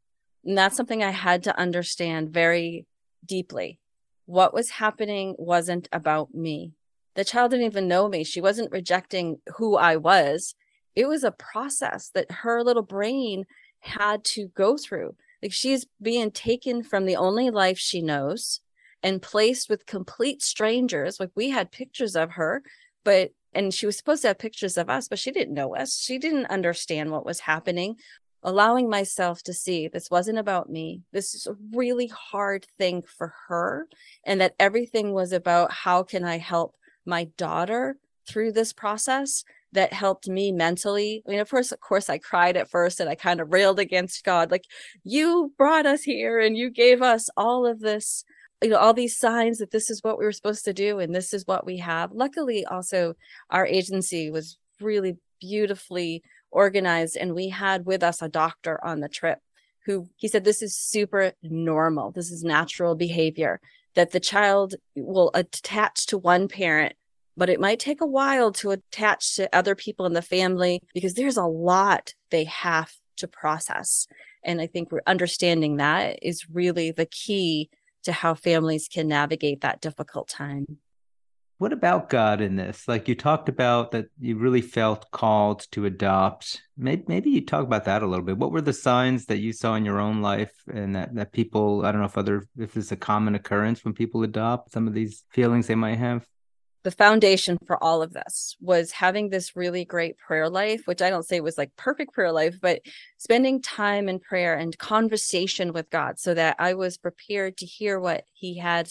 And 0.44 0.56
that's 0.56 0.76
something 0.76 1.02
i 1.02 1.10
had 1.10 1.42
to 1.44 1.58
understand 1.58 2.30
very 2.30 2.86
deeply 3.24 3.78
what 4.26 4.52
was 4.52 4.70
happening 4.70 5.34
wasn't 5.38 5.88
about 5.92 6.34
me 6.34 6.72
the 7.14 7.24
child 7.24 7.50
didn't 7.50 7.66
even 7.66 7.88
know 7.88 8.08
me 8.08 8.24
she 8.24 8.40
wasn't 8.40 8.70
rejecting 8.70 9.38
who 9.56 9.76
i 9.76 9.96
was 9.96 10.54
it 10.94 11.06
was 11.06 11.24
a 11.24 11.30
process 11.32 12.10
that 12.14 12.30
her 12.30 12.62
little 12.62 12.82
brain 12.82 13.44
had 13.80 14.24
to 14.24 14.48
go 14.48 14.76
through 14.76 15.14
like 15.42 15.52
she's 15.52 15.86
being 16.02 16.30
taken 16.30 16.82
from 16.82 17.04
the 17.04 17.16
only 17.16 17.50
life 17.50 17.78
she 17.78 18.02
knows 18.02 18.60
and 19.02 19.22
placed 19.22 19.68
with 19.68 19.86
complete 19.86 20.42
strangers. 20.42 21.20
Like 21.20 21.30
we 21.34 21.50
had 21.50 21.70
pictures 21.70 22.16
of 22.16 22.32
her, 22.32 22.62
but 23.04 23.30
and 23.54 23.72
she 23.72 23.86
was 23.86 23.96
supposed 23.96 24.22
to 24.22 24.28
have 24.28 24.38
pictures 24.38 24.76
of 24.76 24.90
us, 24.90 25.08
but 25.08 25.18
she 25.18 25.30
didn't 25.30 25.54
know 25.54 25.74
us. 25.74 25.98
She 25.98 26.18
didn't 26.18 26.46
understand 26.46 27.10
what 27.10 27.24
was 27.24 27.40
happening. 27.40 27.96
Allowing 28.42 28.88
myself 28.88 29.42
to 29.44 29.52
see 29.52 29.88
this 29.88 30.10
wasn't 30.10 30.38
about 30.38 30.70
me. 30.70 31.02
This 31.12 31.34
is 31.34 31.46
a 31.46 31.56
really 31.74 32.06
hard 32.06 32.66
thing 32.78 33.02
for 33.02 33.34
her. 33.48 33.88
And 34.24 34.40
that 34.40 34.54
everything 34.58 35.12
was 35.12 35.32
about 35.32 35.72
how 35.72 36.02
can 36.02 36.24
I 36.24 36.38
help 36.38 36.74
my 37.04 37.24
daughter 37.36 37.96
through 38.28 38.52
this 38.52 38.72
process 38.72 39.42
that 39.72 39.92
helped 39.92 40.28
me 40.28 40.52
mentally. 40.52 41.22
I 41.26 41.30
mean, 41.30 41.40
of 41.40 41.50
course, 41.50 41.72
of 41.72 41.80
course, 41.80 42.08
I 42.08 42.18
cried 42.18 42.56
at 42.56 42.70
first 42.70 43.00
and 43.00 43.08
I 43.10 43.14
kind 43.14 43.40
of 43.40 43.52
railed 43.52 43.78
against 43.78 44.24
God, 44.24 44.50
like, 44.50 44.64
you 45.04 45.52
brought 45.58 45.86
us 45.86 46.02
here 46.02 46.38
and 46.38 46.56
you 46.56 46.70
gave 46.70 47.02
us 47.02 47.28
all 47.36 47.66
of 47.66 47.80
this, 47.80 48.24
you 48.62 48.70
know, 48.70 48.78
all 48.78 48.94
these 48.94 49.18
signs 49.18 49.58
that 49.58 49.70
this 49.70 49.90
is 49.90 50.02
what 50.02 50.18
we 50.18 50.24
were 50.24 50.32
supposed 50.32 50.64
to 50.64 50.72
do 50.72 50.98
and 50.98 51.14
this 51.14 51.34
is 51.34 51.46
what 51.46 51.66
we 51.66 51.78
have. 51.78 52.12
Luckily, 52.12 52.64
also, 52.64 53.14
our 53.50 53.66
agency 53.66 54.30
was 54.30 54.58
really 54.80 55.16
beautifully 55.40 56.22
organized 56.50 57.16
and 57.16 57.34
we 57.34 57.48
had 57.48 57.86
with 57.86 58.02
us 58.02 58.22
a 58.22 58.28
doctor 58.28 58.82
on 58.84 59.00
the 59.00 59.08
trip 59.08 59.38
who 59.86 60.08
he 60.16 60.28
said 60.28 60.44
this 60.44 60.62
is 60.62 60.76
super 60.76 61.32
normal 61.42 62.10
this 62.10 62.30
is 62.30 62.42
natural 62.42 62.94
behavior 62.94 63.60
that 63.94 64.12
the 64.12 64.20
child 64.20 64.74
will 64.96 65.30
attach 65.34 66.06
to 66.06 66.18
one 66.18 66.48
parent 66.48 66.94
but 67.38 67.48
it 67.48 67.60
might 67.60 67.78
take 67.78 68.00
a 68.00 68.06
while 68.06 68.50
to 68.50 68.72
attach 68.72 69.36
to 69.36 69.48
other 69.56 69.76
people 69.76 70.06
in 70.06 70.12
the 70.12 70.20
family 70.20 70.82
because 70.92 71.14
there's 71.14 71.36
a 71.36 71.44
lot 71.44 72.12
they 72.30 72.42
have 72.44 72.92
to 73.18 73.28
process. 73.28 74.08
And 74.42 74.60
I 74.60 74.66
think 74.66 74.90
we're 74.90 75.02
understanding 75.06 75.76
that 75.76 76.18
is 76.20 76.50
really 76.50 76.90
the 76.90 77.06
key 77.06 77.70
to 78.02 78.12
how 78.12 78.34
families 78.34 78.88
can 78.88 79.06
navigate 79.06 79.60
that 79.60 79.80
difficult 79.80 80.28
time. 80.28 80.78
What 81.58 81.72
about 81.72 82.08
God 82.08 82.40
in 82.40 82.54
this? 82.54 82.86
Like 82.86 83.08
you 83.08 83.16
talked 83.16 83.48
about 83.48 83.90
that 83.90 84.06
you 84.20 84.36
really 84.36 84.60
felt 84.60 85.10
called 85.10 85.66
to 85.72 85.86
adopt. 85.86 86.62
Maybe, 86.76 87.02
maybe 87.08 87.30
you 87.30 87.44
talk 87.44 87.64
about 87.64 87.84
that 87.86 88.02
a 88.02 88.06
little 88.06 88.24
bit. 88.24 88.38
What 88.38 88.52
were 88.52 88.60
the 88.60 88.72
signs 88.72 89.26
that 89.26 89.38
you 89.38 89.52
saw 89.52 89.74
in 89.74 89.84
your 89.84 89.98
own 89.98 90.22
life 90.22 90.52
and 90.72 90.94
that, 90.94 91.14
that 91.16 91.32
people, 91.32 91.84
I 91.84 91.90
don't 91.90 92.00
know 92.00 92.06
if 92.06 92.16
other, 92.16 92.46
if 92.56 92.76
it's 92.76 92.92
a 92.92 92.96
common 92.96 93.34
occurrence 93.34 93.84
when 93.84 93.92
people 93.92 94.22
adopt 94.22 94.70
some 94.70 94.86
of 94.86 94.94
these 94.94 95.24
feelings 95.30 95.66
they 95.66 95.74
might 95.74 95.98
have? 95.98 96.24
the 96.84 96.90
foundation 96.92 97.58
for 97.66 97.82
all 97.82 98.02
of 98.02 98.12
this 98.12 98.56
was 98.60 98.92
having 98.92 99.28
this 99.28 99.56
really 99.56 99.84
great 99.84 100.16
prayer 100.16 100.48
life, 100.48 100.82
which 100.86 101.02
I 101.02 101.10
don't 101.10 101.26
say 101.26 101.40
was 101.40 101.58
like 101.58 101.76
perfect 101.76 102.14
prayer 102.14 102.32
life, 102.32 102.58
but 102.62 102.80
spending 103.18 103.60
time 103.60 104.08
in 104.08 104.20
prayer 104.20 104.54
and 104.54 104.78
conversation 104.78 105.72
with 105.72 105.90
God 105.90 106.18
so 106.18 106.34
that 106.34 106.56
I 106.58 106.74
was 106.74 106.96
prepared 106.96 107.56
to 107.58 107.66
hear 107.66 107.98
what 107.98 108.24
He 108.32 108.58
had 108.58 108.88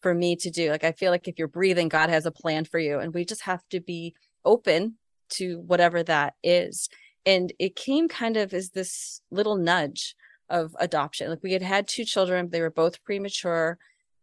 for 0.00 0.14
me 0.14 0.36
to 0.36 0.50
do. 0.50 0.70
Like, 0.70 0.84
I 0.84 0.92
feel 0.92 1.10
like 1.10 1.28
if 1.28 1.38
you're 1.38 1.48
breathing, 1.48 1.88
God 1.88 2.10
has 2.10 2.26
a 2.26 2.30
plan 2.30 2.64
for 2.64 2.78
you, 2.78 2.98
and 2.98 3.12
we 3.12 3.24
just 3.24 3.42
have 3.42 3.62
to 3.70 3.80
be 3.80 4.14
open 4.44 4.96
to 5.30 5.60
whatever 5.60 6.02
that 6.04 6.34
is. 6.42 6.88
And 7.26 7.52
it 7.58 7.76
came 7.76 8.08
kind 8.08 8.36
of 8.36 8.54
as 8.54 8.70
this 8.70 9.20
little 9.30 9.56
nudge 9.56 10.14
of 10.48 10.74
adoption. 10.78 11.28
Like, 11.28 11.42
we 11.42 11.52
had 11.52 11.62
had 11.62 11.86
two 11.86 12.04
children, 12.04 12.48
they 12.50 12.60
were 12.60 12.70
both 12.70 13.02
premature 13.04 13.78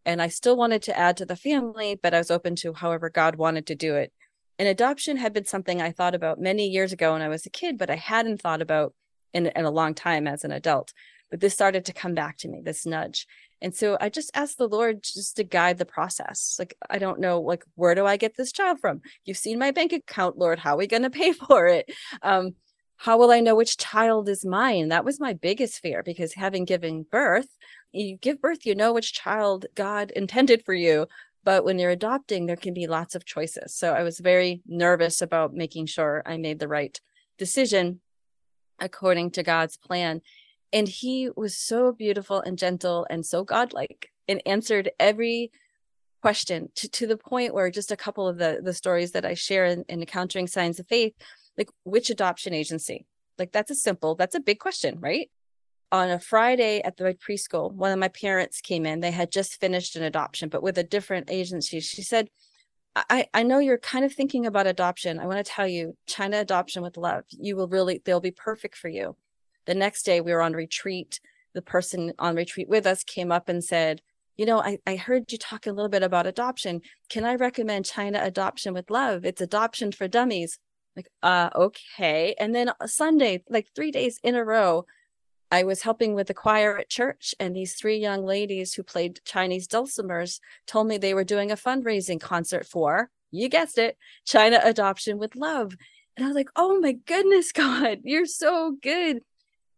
and 0.05 0.21
I 0.21 0.27
still 0.27 0.55
wanted 0.55 0.83
to 0.83 0.97
add 0.97 1.17
to 1.17 1.25
the 1.25 1.35
family, 1.35 1.99
but 2.01 2.13
I 2.13 2.19
was 2.19 2.29
open 2.29 2.55
to 2.57 2.73
however 2.73 3.09
God 3.09 3.35
wanted 3.35 3.65
to 3.67 3.75
do 3.75 3.95
it. 3.95 4.13
And 4.59 4.67
adoption 4.67 5.17
had 5.17 5.33
been 5.33 5.45
something 5.45 5.81
I 5.81 5.91
thought 5.91 6.15
about 6.15 6.39
many 6.39 6.67
years 6.67 6.93
ago 6.93 7.13
when 7.13 7.21
I 7.21 7.27
was 7.27 7.45
a 7.45 7.49
kid, 7.49 7.77
but 7.77 7.89
I 7.89 7.95
hadn't 7.95 8.39
thought 8.39 8.61
about 8.61 8.93
in, 9.33 9.47
in 9.47 9.65
a 9.65 9.71
long 9.71 9.93
time 9.95 10.27
as 10.27 10.43
an 10.43 10.51
adult. 10.51 10.93
But 11.31 11.39
this 11.39 11.53
started 11.53 11.85
to 11.85 11.93
come 11.93 12.13
back 12.13 12.37
to 12.37 12.47
me, 12.47 12.61
this 12.63 12.85
nudge. 12.85 13.25
And 13.61 13.73
so 13.73 13.97
I 13.99 14.09
just 14.09 14.31
asked 14.35 14.57
the 14.57 14.67
Lord 14.67 15.03
just 15.03 15.37
to 15.37 15.43
guide 15.43 15.77
the 15.77 15.85
process. 15.85 16.55
Like, 16.59 16.77
I 16.89 16.97
don't 16.97 17.19
know, 17.19 17.41
like, 17.41 17.63
where 17.75 17.95
do 17.95 18.05
I 18.05 18.17
get 18.17 18.35
this 18.35 18.51
child 18.51 18.79
from? 18.79 19.01
You've 19.23 19.37
seen 19.37 19.59
my 19.59 19.71
bank 19.71 19.93
account, 19.93 20.37
Lord. 20.37 20.59
How 20.59 20.75
are 20.75 20.77
we 20.77 20.87
going 20.87 21.03
to 21.09 21.09
pay 21.09 21.31
for 21.31 21.67
it? 21.67 21.91
Um, 22.21 22.55
how 22.97 23.17
will 23.17 23.31
I 23.31 23.41
know 23.41 23.55
which 23.55 23.77
child 23.77 24.29
is 24.29 24.45
mine? 24.45 24.89
That 24.89 25.05
was 25.05 25.19
my 25.19 25.33
biggest 25.33 25.79
fear 25.79 26.01
because 26.03 26.33
having 26.33 26.65
given 26.65 27.05
birth, 27.09 27.49
you 27.91 28.17
give 28.17 28.41
birth, 28.41 28.65
you 28.65 28.75
know 28.75 28.93
which 28.93 29.13
child 29.13 29.65
God 29.75 30.11
intended 30.11 30.63
for 30.63 30.73
you. 30.73 31.07
But 31.43 31.63
when 31.63 31.77
you're 31.77 31.91
adopting, 31.91 32.45
there 32.45 32.55
can 32.55 32.73
be 32.73 32.87
lots 32.87 33.13
of 33.13 33.25
choices. 33.25 33.75
So 33.75 33.93
I 33.93 34.03
was 34.03 34.19
very 34.19 34.61
nervous 34.65 35.21
about 35.21 35.53
making 35.53 35.85
sure 35.85 36.23
I 36.25 36.37
made 36.37 36.59
the 36.59 36.67
right 36.67 36.99
decision 37.37 38.01
according 38.79 39.31
to 39.31 39.43
God's 39.43 39.77
plan. 39.77 40.21
And 40.73 40.87
he 40.87 41.29
was 41.35 41.57
so 41.57 41.91
beautiful 41.91 42.41
and 42.41 42.57
gentle 42.57 43.05
and 43.09 43.25
so 43.25 43.43
godlike 43.43 44.09
and 44.27 44.41
answered 44.45 44.91
every 44.99 45.51
question 46.21 46.69
to, 46.75 46.89
to 46.89 47.07
the 47.07 47.17
point 47.17 47.53
where 47.53 47.69
just 47.69 47.91
a 47.91 47.97
couple 47.97 48.27
of 48.27 48.37
the, 48.37 48.59
the 48.63 48.73
stories 48.73 49.11
that 49.11 49.25
I 49.25 49.35
share 49.35 49.65
in, 49.65 49.85
in 49.87 50.01
encountering 50.01 50.47
signs 50.47 50.79
of 50.79 50.87
faith, 50.87 51.13
like 51.57 51.69
which 51.83 52.09
adoption 52.09 52.53
agency? 52.53 53.05
Like 53.37 53.51
that's 53.51 53.71
a 53.71 53.75
simple, 53.75 54.15
that's 54.15 54.35
a 54.35 54.39
big 54.39 54.59
question, 54.59 54.99
right? 54.99 55.29
on 55.91 56.09
a 56.09 56.19
Friday 56.19 56.81
at 56.83 56.97
the 56.97 57.15
preschool, 57.15 57.71
one 57.71 57.91
of 57.91 57.99
my 57.99 58.07
parents 58.07 58.61
came 58.61 58.85
in. 58.85 58.99
They 58.99 59.11
had 59.11 59.31
just 59.31 59.59
finished 59.59 59.95
an 59.95 60.03
adoption, 60.03 60.49
but 60.49 60.63
with 60.63 60.77
a 60.77 60.83
different 60.83 61.29
agency. 61.29 61.79
She 61.79 62.01
said, 62.01 62.29
I, 62.95 63.27
I 63.33 63.43
know 63.43 63.59
you're 63.59 63.77
kind 63.77 64.05
of 64.05 64.13
thinking 64.13 64.45
about 64.45 64.67
adoption. 64.67 65.19
I 65.19 65.25
want 65.25 65.37
to 65.37 65.49
tell 65.49 65.67
you, 65.67 65.95
China 66.07 66.37
Adoption 66.39 66.81
with 66.81 66.97
Love, 66.97 67.23
you 67.29 67.55
will 67.55 67.67
really, 67.67 68.01
they'll 68.03 68.21
be 68.21 68.31
perfect 68.31 68.75
for 68.75 68.87
you. 68.87 69.15
The 69.65 69.75
next 69.75 70.03
day 70.03 70.21
we 70.21 70.33
were 70.33 70.41
on 70.41 70.53
retreat. 70.53 71.19
The 71.53 71.61
person 71.61 72.13
on 72.19 72.35
retreat 72.35 72.67
with 72.67 72.85
us 72.85 73.03
came 73.03 73.31
up 73.31 73.49
and 73.49 73.63
said, 73.63 74.01
you 74.37 74.45
know, 74.45 74.59
I, 74.59 74.79
I 74.85 74.97
heard 74.97 75.31
you 75.31 75.37
talk 75.37 75.65
a 75.65 75.71
little 75.71 75.89
bit 75.89 76.03
about 76.03 76.27
adoption. 76.27 76.81
Can 77.09 77.23
I 77.23 77.35
recommend 77.35 77.85
China 77.85 78.19
Adoption 78.21 78.73
with 78.73 78.89
Love? 78.89 79.23
It's 79.25 79.41
adoption 79.41 79.91
for 79.91 80.07
dummies. 80.07 80.59
Like, 80.95 81.07
uh, 81.23 81.49
okay. 81.55 82.35
And 82.39 82.53
then 82.53 82.71
Sunday, 82.85 83.43
like 83.49 83.67
three 83.75 83.91
days 83.91 84.19
in 84.23 84.35
a 84.35 84.43
row, 84.43 84.85
I 85.51 85.63
was 85.63 85.83
helping 85.83 86.15
with 86.15 86.27
the 86.27 86.33
choir 86.33 86.77
at 86.77 86.89
church, 86.89 87.35
and 87.39 87.55
these 87.55 87.75
three 87.75 87.97
young 87.97 88.25
ladies 88.25 88.73
who 88.73 88.83
played 88.83 89.21
Chinese 89.25 89.67
dulcimers 89.67 90.39
told 90.65 90.87
me 90.87 90.97
they 90.97 91.13
were 91.13 91.23
doing 91.23 91.51
a 91.51 91.55
fundraising 91.55 92.19
concert 92.19 92.65
for, 92.65 93.09
you 93.31 93.47
guessed 93.47 93.77
it, 93.77 93.97
China 94.25 94.59
Adoption 94.63 95.17
with 95.17 95.35
Love. 95.35 95.75
And 96.17 96.25
I 96.25 96.27
was 96.27 96.35
like, 96.35 96.49
oh 96.55 96.79
my 96.79 96.93
goodness, 96.93 97.51
God, 97.53 97.99
you're 98.03 98.25
so 98.25 98.75
good. 98.81 99.19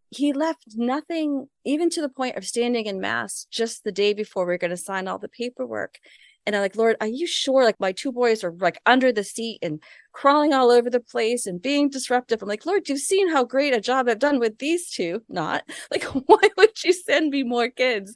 He 0.09 0.33
left 0.33 0.63
nothing, 0.75 1.47
even 1.65 1.89
to 1.91 2.01
the 2.01 2.09
point 2.09 2.37
of 2.37 2.45
standing 2.45 2.85
in 2.85 3.01
mass 3.01 3.45
just 3.51 3.83
the 3.83 3.91
day 3.91 4.13
before 4.13 4.45
we 4.45 4.53
are 4.53 4.57
going 4.57 4.71
to 4.71 4.77
sign 4.77 5.07
all 5.07 5.19
the 5.19 5.27
paperwork. 5.27 5.99
And 6.45 6.55
I'm 6.55 6.61
like, 6.61 6.77
Lord, 6.77 6.95
are 7.01 7.07
you 7.07 7.27
sure? 7.27 7.65
Like 7.65 7.79
my 7.79 7.91
two 7.91 8.13
boys 8.13 8.41
are 8.41 8.53
like 8.61 8.79
under 8.85 9.11
the 9.11 9.23
seat 9.25 9.59
and 9.61 9.83
crawling 10.13 10.53
all 10.53 10.71
over 10.71 10.89
the 10.89 11.01
place 11.01 11.45
and 11.45 11.61
being 11.61 11.89
disruptive. 11.89 12.41
I'm 12.41 12.47
like, 12.47 12.65
Lord, 12.65 12.87
you've 12.87 12.99
seen 12.99 13.29
how 13.29 13.43
great 13.43 13.73
a 13.73 13.81
job 13.81 14.07
I've 14.07 14.19
done 14.19 14.39
with 14.39 14.57
these 14.57 14.89
two. 14.89 15.23
Not 15.27 15.63
like, 15.91 16.03
why 16.25 16.49
would 16.57 16.83
you 16.83 16.93
send 16.93 17.31
me 17.31 17.43
more 17.43 17.69
kids? 17.69 18.15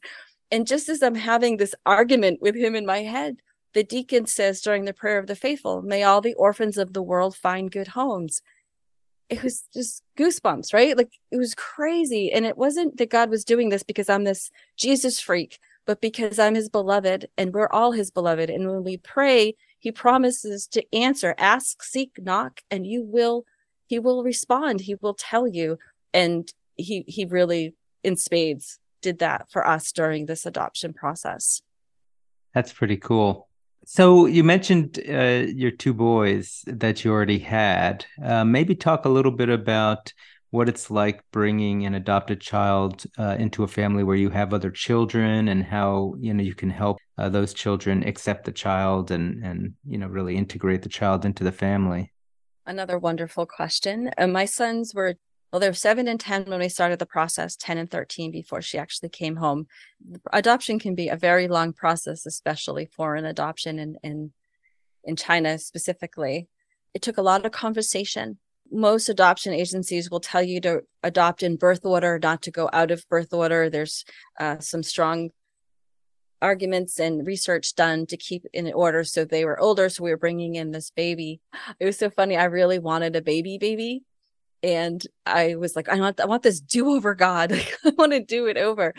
And 0.49 0.65
just 0.65 0.87
as 0.87 1.03
I'm 1.03 1.15
having 1.15 1.57
this 1.57 1.75
argument 1.85 2.41
with 2.41 2.55
him 2.55 2.73
in 2.73 2.85
my 2.85 2.99
head, 2.99 3.37
the 3.73 3.83
deacon 3.83 4.25
says 4.25 4.61
during 4.61 4.85
the 4.85 4.93
prayer 4.93 5.17
of 5.17 5.27
the 5.27 5.35
faithful, 5.35 5.81
may 5.81 6.03
all 6.03 6.21
the 6.21 6.33
orphans 6.35 6.77
of 6.77 6.93
the 6.93 7.01
world 7.01 7.35
find 7.35 7.71
good 7.71 7.87
homes 7.87 8.41
it 9.31 9.41
was 9.41 9.63
just 9.73 10.03
goosebumps, 10.17 10.73
right? 10.73 10.95
Like 10.95 11.13
it 11.31 11.37
was 11.37 11.55
crazy. 11.55 12.31
And 12.31 12.45
it 12.45 12.57
wasn't 12.57 12.97
that 12.97 13.09
God 13.09 13.29
was 13.29 13.45
doing 13.45 13.69
this 13.69 13.81
because 13.81 14.09
I'm 14.09 14.25
this 14.25 14.51
Jesus 14.75 15.21
freak, 15.21 15.57
but 15.87 16.01
because 16.01 16.37
I'm 16.37 16.53
his 16.53 16.67
beloved 16.67 17.29
and 17.37 17.53
we're 17.53 17.69
all 17.69 17.93
his 17.93 18.11
beloved. 18.11 18.49
And 18.49 18.69
when 18.69 18.83
we 18.83 18.97
pray, 18.97 19.55
he 19.79 19.89
promises 19.91 20.67
to 20.67 20.83
answer, 20.93 21.33
ask, 21.37 21.81
seek, 21.81 22.19
knock, 22.21 22.59
and 22.69 22.85
you 22.85 23.03
will, 23.03 23.45
he 23.87 23.99
will 23.99 24.21
respond. 24.21 24.81
He 24.81 24.95
will 24.95 25.13
tell 25.13 25.47
you. 25.47 25.79
And 26.13 26.51
he, 26.75 27.05
he 27.07 27.23
really 27.23 27.73
in 28.03 28.17
spades 28.17 28.79
did 29.01 29.19
that 29.19 29.49
for 29.49 29.65
us 29.65 29.93
during 29.93 30.25
this 30.25 30.45
adoption 30.45 30.91
process. 30.91 31.61
That's 32.53 32.73
pretty 32.73 32.97
cool. 32.97 33.47
So 33.93 34.25
you 34.25 34.45
mentioned 34.45 35.01
uh, 35.05 35.51
your 35.53 35.69
two 35.69 35.93
boys 35.93 36.63
that 36.65 37.03
you 37.03 37.11
already 37.11 37.39
had. 37.39 38.05
Uh, 38.23 38.45
maybe 38.45 38.73
talk 38.73 39.03
a 39.03 39.09
little 39.09 39.33
bit 39.33 39.49
about 39.49 40.13
what 40.51 40.69
it's 40.69 40.89
like 40.89 41.21
bringing 41.33 41.85
an 41.85 41.93
adopted 41.93 42.39
child 42.39 43.03
uh, 43.19 43.35
into 43.37 43.63
a 43.63 43.67
family 43.67 44.05
where 44.05 44.15
you 44.15 44.29
have 44.29 44.53
other 44.53 44.71
children, 44.71 45.49
and 45.49 45.65
how 45.65 46.15
you 46.19 46.33
know 46.33 46.41
you 46.41 46.55
can 46.55 46.69
help 46.69 46.99
uh, 47.17 47.27
those 47.27 47.53
children 47.53 48.01
accept 48.07 48.45
the 48.45 48.53
child 48.53 49.11
and 49.11 49.43
and 49.43 49.73
you 49.85 49.97
know 49.97 50.07
really 50.07 50.37
integrate 50.37 50.83
the 50.83 50.89
child 50.89 51.25
into 51.25 51.43
the 51.43 51.51
family. 51.51 52.13
Another 52.65 52.97
wonderful 52.97 53.45
question. 53.45 54.09
Uh, 54.17 54.27
my 54.27 54.45
sons 54.45 54.95
were 54.95 55.15
well, 55.51 55.59
they 55.59 55.67
were 55.67 55.73
seven 55.73 56.07
and 56.07 56.19
10 56.19 56.45
when 56.45 56.59
we 56.59 56.69
started 56.69 56.99
the 56.99 57.05
process, 57.05 57.57
10 57.57 57.77
and 57.77 57.91
13 57.91 58.31
before 58.31 58.61
she 58.61 58.77
actually 58.77 59.09
came 59.09 59.35
home. 59.35 59.67
Adoption 60.31 60.79
can 60.79 60.95
be 60.95 61.09
a 61.09 61.17
very 61.17 61.49
long 61.49 61.73
process, 61.73 62.25
especially 62.25 62.85
foreign 62.85 63.25
adoption 63.25 63.77
in, 63.77 63.97
in, 64.01 64.31
in 65.03 65.17
China 65.17 65.57
specifically. 65.57 66.47
It 66.93 67.01
took 67.01 67.17
a 67.17 67.21
lot 67.21 67.45
of 67.45 67.51
conversation. 67.51 68.37
Most 68.71 69.09
adoption 69.09 69.53
agencies 69.53 70.09
will 70.09 70.21
tell 70.21 70.41
you 70.41 70.61
to 70.61 70.83
adopt 71.03 71.43
in 71.43 71.57
birth 71.57 71.85
order, 71.85 72.17
not 72.17 72.41
to 72.43 72.51
go 72.51 72.69
out 72.71 72.89
of 72.89 73.07
birth 73.09 73.33
order. 73.33 73.69
There's 73.69 74.05
uh, 74.39 74.59
some 74.59 74.83
strong 74.83 75.31
arguments 76.41 76.97
and 76.97 77.27
research 77.27 77.75
done 77.75 78.05
to 78.07 78.15
keep 78.15 78.45
in 78.53 78.71
order. 78.71 79.03
So 79.03 79.25
they 79.25 79.43
were 79.43 79.59
older. 79.59 79.89
So 79.89 80.03
we 80.03 80.11
were 80.11 80.17
bringing 80.17 80.55
in 80.55 80.71
this 80.71 80.91
baby. 80.91 81.41
It 81.77 81.85
was 81.85 81.97
so 81.97 82.09
funny. 82.09 82.37
I 82.37 82.45
really 82.45 82.79
wanted 82.79 83.17
a 83.17 83.21
baby 83.21 83.57
baby 83.57 84.03
and 84.63 85.05
I 85.25 85.55
was 85.55 85.75
like, 85.75 85.89
I 85.89 85.99
want, 85.99 86.19
I 86.19 86.25
want 86.25 86.43
this 86.43 86.59
do 86.59 86.91
over, 86.91 87.15
God. 87.15 87.51
I 87.85 87.89
want 87.97 88.11
to 88.11 88.23
do 88.23 88.47
it 88.47 88.57
over. 88.57 88.93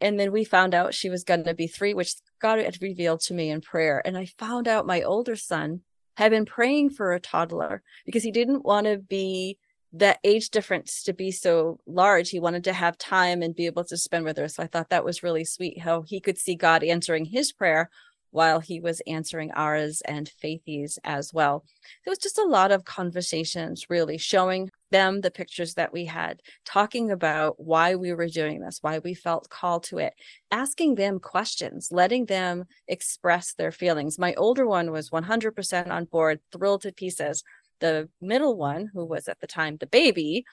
And 0.00 0.18
then 0.18 0.32
we 0.32 0.44
found 0.44 0.74
out 0.74 0.94
she 0.94 1.10
was 1.10 1.24
going 1.24 1.44
to 1.44 1.54
be 1.54 1.66
three, 1.66 1.94
which 1.94 2.14
God 2.40 2.58
had 2.58 2.82
revealed 2.82 3.20
to 3.22 3.34
me 3.34 3.50
in 3.50 3.60
prayer. 3.60 4.02
And 4.04 4.16
I 4.16 4.26
found 4.26 4.66
out 4.66 4.86
my 4.86 5.02
older 5.02 5.36
son 5.36 5.80
had 6.16 6.30
been 6.30 6.44
praying 6.44 6.90
for 6.90 7.12
a 7.12 7.20
toddler 7.20 7.82
because 8.04 8.22
he 8.22 8.32
didn't 8.32 8.64
want 8.64 8.86
to 8.86 8.98
be 8.98 9.58
that 9.92 10.18
age 10.24 10.50
difference 10.50 11.02
to 11.04 11.12
be 11.12 11.30
so 11.30 11.78
large. 11.86 12.30
He 12.30 12.40
wanted 12.40 12.64
to 12.64 12.72
have 12.72 12.96
time 12.98 13.42
and 13.42 13.54
be 13.54 13.66
able 13.66 13.84
to 13.84 13.96
spend 13.96 14.24
with 14.24 14.38
her. 14.38 14.48
So 14.48 14.62
I 14.62 14.66
thought 14.66 14.90
that 14.90 15.04
was 15.04 15.22
really 15.22 15.44
sweet 15.44 15.80
how 15.80 16.02
he 16.02 16.20
could 16.20 16.38
see 16.38 16.54
God 16.54 16.82
answering 16.82 17.26
his 17.26 17.52
prayer 17.52 17.90
while 18.32 18.60
he 18.60 18.80
was 18.80 19.02
answering 19.06 19.52
ours 19.52 20.02
and 20.06 20.30
Faithy's 20.42 20.98
as 21.04 21.32
well. 21.32 21.64
There 22.04 22.10
was 22.10 22.18
just 22.18 22.38
a 22.38 22.44
lot 22.44 22.72
of 22.72 22.84
conversations, 22.84 23.86
really 23.88 24.18
showing 24.18 24.70
them 24.90 25.20
the 25.20 25.30
pictures 25.30 25.74
that 25.74 25.92
we 25.92 26.06
had, 26.06 26.40
talking 26.64 27.10
about 27.10 27.60
why 27.60 27.94
we 27.94 28.12
were 28.12 28.28
doing 28.28 28.60
this, 28.60 28.78
why 28.80 28.98
we 28.98 29.14
felt 29.14 29.50
called 29.50 29.84
to 29.84 29.98
it, 29.98 30.14
asking 30.50 30.96
them 30.96 31.20
questions, 31.20 31.88
letting 31.92 32.26
them 32.26 32.64
express 32.88 33.52
their 33.52 33.70
feelings. 33.70 34.18
My 34.18 34.34
older 34.34 34.66
one 34.66 34.90
was 34.90 35.10
100% 35.10 35.90
on 35.90 36.04
board, 36.06 36.40
thrilled 36.50 36.82
to 36.82 36.92
pieces. 36.92 37.44
The 37.80 38.08
middle 38.20 38.56
one, 38.56 38.90
who 38.94 39.04
was 39.04 39.28
at 39.28 39.40
the 39.40 39.46
time 39.46 39.76
the 39.76 39.86
baby, 39.86 40.44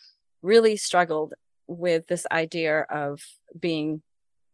really 0.41 0.75
struggled 0.75 1.33
with 1.67 2.07
this 2.07 2.25
idea 2.31 2.81
of 2.89 3.21
being 3.57 4.01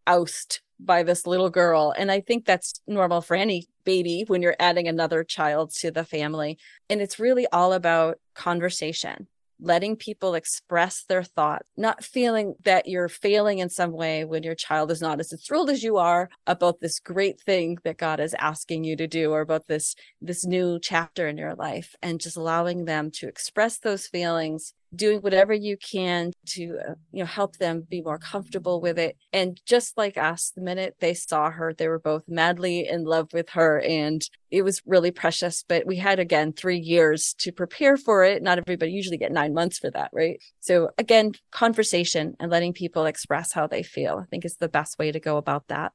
oust 0.05 0.61
by 0.79 1.03
this 1.03 1.25
little 1.25 1.49
girl. 1.49 1.93
And 1.97 2.11
I 2.11 2.21
think 2.21 2.45
that's 2.45 2.81
normal 2.87 3.21
for 3.21 3.35
any 3.35 3.67
baby 3.83 4.25
when 4.27 4.41
you're 4.41 4.55
adding 4.59 4.87
another 4.87 5.23
child 5.23 5.71
to 5.75 5.91
the 5.91 6.03
family. 6.03 6.57
And 6.89 7.01
it's 7.01 7.19
really 7.19 7.47
all 7.51 7.73
about 7.73 8.19
conversation 8.33 9.27
letting 9.59 9.95
people 9.95 10.35
express 10.35 11.03
their 11.03 11.23
thought, 11.23 11.63
not 11.77 12.03
feeling 12.03 12.55
that 12.63 12.87
you're 12.87 13.09
failing 13.09 13.59
in 13.59 13.69
some 13.69 13.91
way 13.91 14.25
when 14.25 14.43
your 14.43 14.55
child 14.55 14.91
is 14.91 15.01
not 15.01 15.19
as 15.19 15.33
thrilled 15.45 15.69
as 15.69 15.83
you 15.83 15.97
are 15.97 16.29
about 16.45 16.79
this 16.81 16.99
great 16.99 17.39
thing 17.39 17.77
that 17.83 17.97
God 17.97 18.19
is 18.19 18.35
asking 18.37 18.83
you 18.83 18.95
to 18.97 19.07
do 19.07 19.31
or 19.31 19.41
about 19.41 19.67
this 19.67 19.95
this 20.21 20.45
new 20.45 20.79
chapter 20.79 21.27
in 21.27 21.37
your 21.37 21.55
life 21.55 21.95
and 22.01 22.19
just 22.19 22.37
allowing 22.37 22.85
them 22.85 23.11
to 23.11 23.27
express 23.27 23.77
those 23.77 24.07
feelings 24.07 24.73
doing 24.93 25.19
whatever 25.19 25.53
you 25.53 25.77
can 25.77 26.31
to 26.47 26.77
uh, 26.87 26.93
you 27.11 27.19
know 27.19 27.25
help 27.25 27.57
them 27.57 27.85
be 27.89 28.01
more 28.01 28.17
comfortable 28.17 28.81
with 28.81 28.99
it. 28.99 29.17
And 29.33 29.59
just 29.65 29.97
like 29.97 30.17
us 30.17 30.51
the 30.55 30.61
minute 30.61 30.95
they 30.99 31.13
saw 31.13 31.49
her. 31.49 31.73
They 31.73 31.87
were 31.87 31.99
both 31.99 32.23
madly 32.27 32.87
in 32.87 33.03
love 33.03 33.29
with 33.33 33.49
her 33.51 33.81
and 33.81 34.21
it 34.51 34.63
was 34.63 34.81
really 34.85 35.11
precious. 35.11 35.63
But 35.67 35.85
we 35.85 35.97
had 35.97 36.19
again 36.19 36.53
3 36.53 36.77
years 36.77 37.35
to 37.39 37.51
prepare 37.51 37.97
for 37.97 38.23
it. 38.23 38.41
Not 38.43 38.57
everybody 38.57 38.91
usually 38.91 39.17
get 39.17 39.31
9 39.31 39.53
months 39.53 39.79
for 39.79 39.91
that 39.91 40.09
right? 40.13 40.41
So 40.59 40.89
again 40.97 41.33
conversation 41.51 42.35
and 42.39 42.51
letting 42.51 42.73
people 42.73 43.05
express 43.05 43.53
how 43.53 43.67
they 43.67 43.83
feel 43.83 44.19
i 44.21 44.25
think 44.25 44.45
is 44.45 44.57
the 44.57 44.69
best 44.69 44.97
way 44.99 45.11
to 45.11 45.19
go 45.19 45.37
about 45.37 45.67
that. 45.67 45.91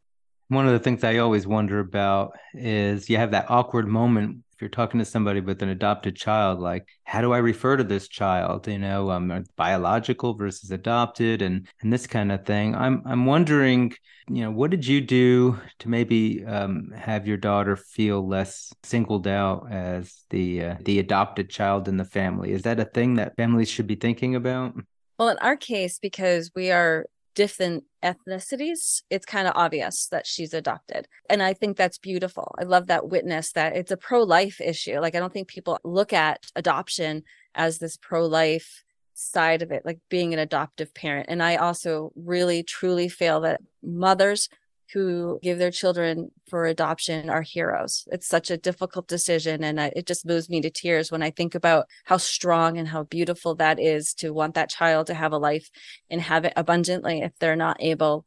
One 0.49 0.67
of 0.67 0.73
the 0.73 0.81
things 0.81 1.05
I 1.05 1.19
always 1.19 1.47
wonder 1.47 1.79
about 1.79 2.33
is 2.55 3.09
you 3.09 3.17
have 3.19 3.31
that 3.31 3.47
awkward 3.49 3.87
moment 3.87 4.39
you're 4.61 4.71
talking 4.71 4.99
to 4.99 5.05
somebody 5.05 5.41
with 5.41 5.63
an 5.63 5.69
adopted 5.69 6.17
child, 6.17 6.61
like 6.61 6.89
how 7.05 7.21
do 7.21 7.33
I 7.33 7.39
refer 7.39 7.77
to 7.77 7.85
this 7.85 8.09
child? 8.09 8.67
You 8.67 8.79
know, 8.79 9.11
um, 9.11 9.45
biological 9.57 10.35
versus 10.35 10.71
adopted, 10.71 11.43
and 11.43 11.67
and 11.81 11.93
this 11.93 12.07
kind 12.07 12.33
of 12.33 12.45
thing. 12.45 12.75
I'm 12.75 13.03
I'm 13.07 13.27
wondering, 13.27 13.93
you 14.29 14.43
know, 14.43 14.51
what 14.51 14.71
did 14.71 14.87
you 14.87 15.01
do 15.01 15.59
to 15.81 15.89
maybe 15.89 16.45
um, 16.45 16.93
have 16.97 17.27
your 17.27 17.37
daughter 17.37 17.77
feel 17.77 18.27
less 18.27 18.73
singled 18.83 19.27
out 19.27 19.67
as 19.71 20.25
the 20.31 20.65
uh, 20.65 20.75
the 20.81 20.99
adopted 20.99 21.51
child 21.51 21.89
in 21.89 21.97
the 21.97 22.05
family? 22.05 22.53
Is 22.53 22.63
that 22.63 22.81
a 22.81 22.85
thing 22.85 23.15
that 23.15 23.37
families 23.37 23.69
should 23.69 23.87
be 23.87 23.97
thinking 23.97 24.35
about? 24.35 24.75
Well, 25.19 25.29
in 25.29 25.39
our 25.39 25.57
case, 25.57 25.99
because 25.99 26.51
we 26.55 26.71
are 26.71 27.07
different 27.35 27.85
ethnicities, 28.03 29.03
it's 29.11 29.27
kind 29.27 29.47
of 29.47 29.55
obvious 29.57 30.07
that 30.09 30.27
she's 30.27 30.55
adopted. 30.55 31.07
And 31.29 31.43
I 31.43 31.53
think 31.53 31.77
that's 31.77 31.99
beautiful. 31.99 32.55
I 32.59 32.65
love 32.65 32.87
that 32.89 33.09
witness 33.09 33.53
that 33.53 33.77
it's 33.77 33.91
a 33.91 33.97
pro 33.97 34.23
life 34.23 34.61
issue. 34.61 35.01
Like, 35.01 35.15
I 35.15 35.19
don't 35.19 35.33
think 35.33 35.49
people 35.49 35.79
look 35.85 36.13
at 36.13 36.47
adoption 36.57 37.23
as 37.55 37.79
this 37.79 37.97
pro 37.97 38.27
life 38.27 38.85
side 39.15 39.63
of 39.63 39.71
it, 39.71 39.85
like 39.85 39.99
being 40.09 40.33
an 40.33 40.39
adoptive 40.39 40.95
parent. 40.95 41.27
And 41.29 41.43
I 41.43 41.57
also 41.57 42.13
really 42.17 42.63
truly 42.63 43.09
feel 43.09 43.41
that 43.41 43.61
mothers 43.83 44.49
who 44.93 45.39
give 45.43 45.59
their 45.59 45.71
children 45.71 46.31
for 46.49 46.67
adoption 46.67 47.31
are 47.31 47.43
heroes. 47.43 48.09
It's 48.11 48.27
such 48.27 48.51
a 48.51 48.57
difficult 48.57 49.07
decision. 49.09 49.63
And 49.63 49.81
I, 49.81 49.93
it 49.95 50.07
just 50.07 50.27
moves 50.27 50.49
me 50.49 50.61
to 50.63 50.71
tears 50.71 51.13
when 51.13 51.23
I 51.23 51.31
think 51.31 51.55
about 51.55 51.87
how 52.05 52.17
strong 52.17 52.77
and 52.77 52.89
how 52.89 53.05
beautiful 53.05 53.55
that 53.57 53.79
is 53.79 54.15
to 54.15 54.33
want 54.33 54.55
that 54.55 54.71
child 54.71 55.07
to 55.07 55.15
have 55.15 55.33
a 55.33 55.39
life 55.39 55.71
and 56.11 56.21
have 56.21 56.45
it 56.45 56.53
abundantly 56.57 57.21
if 57.21 57.33
they're 57.39 57.57
not 57.57 57.77
able 57.81 58.25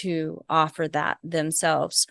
to 0.00 0.44
offer 0.48 0.88
that 0.88 1.18
themselves. 1.22 2.06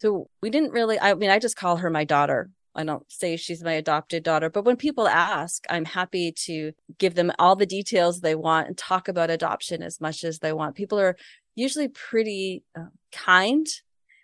So 0.00 0.28
we 0.42 0.50
didn't 0.50 0.72
really, 0.72 0.98
I 0.98 1.14
mean, 1.14 1.30
I 1.30 1.38
just 1.38 1.56
call 1.56 1.76
her 1.76 1.90
my 1.90 2.04
daughter. 2.04 2.50
I 2.74 2.84
don't 2.84 3.10
say 3.10 3.36
she's 3.36 3.64
my 3.64 3.72
adopted 3.72 4.22
daughter, 4.22 4.50
but 4.50 4.64
when 4.64 4.76
people 4.76 5.08
ask, 5.08 5.64
I'm 5.68 5.84
happy 5.84 6.32
to 6.44 6.72
give 6.98 7.16
them 7.16 7.32
all 7.36 7.56
the 7.56 7.66
details 7.66 8.20
they 8.20 8.36
want 8.36 8.68
and 8.68 8.78
talk 8.78 9.08
about 9.08 9.30
adoption 9.30 9.82
as 9.82 10.00
much 10.00 10.22
as 10.22 10.38
they 10.38 10.52
want. 10.52 10.76
People 10.76 11.00
are 11.00 11.16
usually 11.58 11.88
pretty 11.88 12.62
uh, 12.78 12.86
kind 13.12 13.66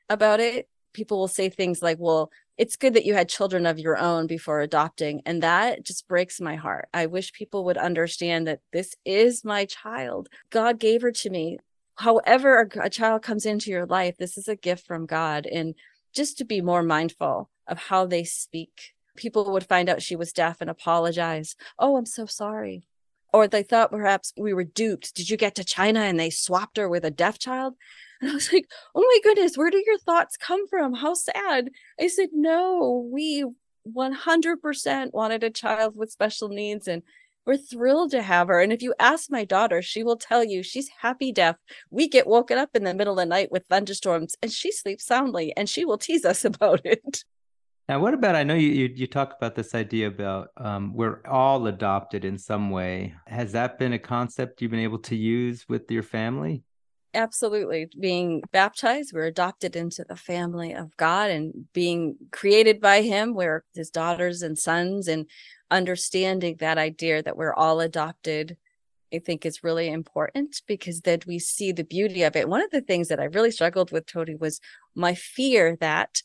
about 0.09 0.41
it. 0.41 0.69
People 0.93 1.19
will 1.19 1.29
say 1.29 1.49
things 1.49 1.83
like, 1.83 1.99
well, 1.99 2.31
it's 2.57 2.77
good 2.77 2.95
that 2.95 3.05
you 3.05 3.15
had 3.15 3.29
children 3.29 3.67
of 3.67 3.81
your 3.81 3.99
own 3.99 4.29
before 4.29 4.61
adopting. 4.61 5.21
And 5.27 5.43
that 5.43 5.85
just 5.85 6.07
breaks 6.07 6.41
my 6.41 6.55
heart. 6.55 6.89
I 6.95 7.07
wish 7.07 7.33
people 7.33 7.65
would 7.65 7.77
understand 7.77 8.47
that 8.47 8.61
this 8.73 8.95
is 9.05 9.45
my 9.45 9.65
child. 9.65 10.29
God 10.51 10.79
gave 10.79 11.03
her 11.03 11.11
to 11.11 11.31
me. 11.31 11.59
However, 11.97 12.61
a, 12.61 12.85
a 12.85 12.91
child 12.91 13.23
comes 13.23 13.45
into 13.45 13.71
your 13.71 13.87
life, 13.87 14.17
this 14.17 14.39
is 14.39 14.47
a 14.47 14.57
gift 14.57 14.87
from 14.87 15.05
God. 15.05 15.47
And 15.47 15.75
just 16.15 16.39
to 16.39 16.45
be 16.45 16.61
more 16.61 16.85
mindful 16.85 17.51
of 17.67 17.79
how 17.79 18.07
they 18.07 18.23
speak. 18.23 18.95
People 19.17 19.53
would 19.53 19.67
find 19.67 19.89
out 19.89 20.03
she 20.03 20.17
was 20.17 20.33
deaf 20.33 20.61
and 20.61 20.71
apologize. 20.71 21.57
Oh, 21.79 21.97
I'm 21.97 22.07
so 22.07 22.27
sorry 22.27 22.87
or 23.35 23.49
they 23.49 23.65
thought 23.65 23.91
perhaps 23.91 24.33
we 24.37 24.55
were 24.55 24.63
duped. 24.63 25.13
Did 25.17 25.29
you 25.29 25.37
get 25.37 25.57
to 25.57 25.65
China 25.65 25.99
and 25.99 26.21
they 26.21 26.31
swapped 26.31 26.77
her 26.77 26.89
with 26.89 27.05
a 27.05 27.11
deaf 27.11 27.37
child? 27.37 27.75
And 28.21 28.31
I 28.31 28.35
was 28.35 28.53
like, 28.53 28.71
oh 28.95 29.01
my 29.01 29.19
goodness, 29.25 29.59
where 29.59 29.71
do 29.71 29.83
your 29.85 29.99
thoughts 29.99 30.37
come 30.37 30.69
from? 30.69 30.95
How 30.95 31.15
sad. 31.15 31.71
I 32.01 32.07
said, 32.07 32.29
no, 32.33 33.09
we 33.13 33.45
100% 33.93 35.13
wanted 35.13 35.43
a 35.43 35.51
child 35.51 35.97
with 35.97 36.13
special 36.13 36.49
needs 36.49 36.87
and 36.87 37.03
we're 37.45 37.57
thrilled 37.57 38.13
to 38.13 38.23
have 38.23 38.47
her. 38.47 38.61
And 38.61 38.73
if 38.73 38.83
you 38.83 38.95
ask 39.01 39.29
my 39.29 39.45
daughter, 39.45 39.83
she 39.83 40.05
will 40.05 40.17
tell 40.17 40.45
you 40.45 40.63
she's 40.63 40.89
happy 41.01 41.33
deaf. 41.33 41.57
We 41.91 42.09
get 42.09 42.29
woken 42.29 42.57
up 42.57 42.71
in 42.75 42.85
the 42.85 42.95
middle 42.95 43.15
of 43.15 43.19
the 43.19 43.27
night 43.27 43.51
with 43.51 43.67
thunderstorms 43.67 44.37
and 44.43 44.53
she 44.53 44.71
sleeps 44.71 45.05
soundly 45.05 45.53
and 45.57 45.69
she 45.69 45.85
will 45.85 45.99
tease 45.99 46.25
us 46.25 46.45
about 46.45 46.83
it. 46.85 47.25
Now, 47.89 48.01
what 48.01 48.15
about? 48.15 48.35
I 48.35 48.45
know 48.45 48.55
you 48.55 48.71
you, 48.71 48.91
you 48.95 49.07
talk 49.07 49.35
about 49.37 49.55
this 49.55 49.75
idea 49.75 50.09
about 50.09 50.49
um, 50.57 50.95
we're 50.95 51.21
all 51.27 51.67
adopted 51.67 52.25
in 52.25 52.39
some 52.39 52.71
way. 52.71 53.15
Has 53.27 53.53
that 53.53 53.79
been 53.79 53.93
a 53.93 53.99
concept 53.99 54.63
you've 54.63 54.71
been 54.71 54.81
able 54.81 55.01
to 55.01 55.17
use 55.17 55.69
with 55.69 55.91
your 55.91 56.03
family? 56.03 56.63
Absolutely. 57.13 57.89
Being 58.01 58.43
baptized, 58.53 59.13
we're 59.13 59.27
adopted 59.27 59.77
into 59.77 60.05
the 60.09 60.17
family 60.17 60.73
of 60.73 60.97
God 60.97 61.31
and 61.31 61.71
being 61.73 62.17
created 62.33 62.81
by 62.81 63.03
Him, 63.03 63.35
we're 63.35 63.65
His 63.75 63.91
daughters 63.91 64.41
and 64.43 64.59
sons, 64.59 65.07
and 65.07 65.27
understanding 65.71 66.57
that 66.61 66.79
idea 66.79 67.23
that 67.23 67.37
we're 67.37 67.55
all 67.55 67.81
adopted. 67.81 68.57
I 69.13 69.21
think 69.21 69.47
is 69.47 69.63
really 69.63 69.91
important 69.91 70.63
because 70.67 71.03
then 71.03 71.21
we 71.25 71.39
see 71.39 71.71
the 71.71 71.85
beauty 71.85 72.25
of 72.25 72.35
it. 72.35 72.49
One 72.49 72.63
of 72.63 72.71
the 72.71 72.81
things 72.81 73.07
that 73.09 73.21
I 73.21 73.25
really 73.25 73.53
struggled 73.53 73.93
with, 73.93 74.07
Tony, 74.07 74.35
was 74.35 74.59
my 74.97 75.15
fear 75.15 75.77
that 75.77 76.23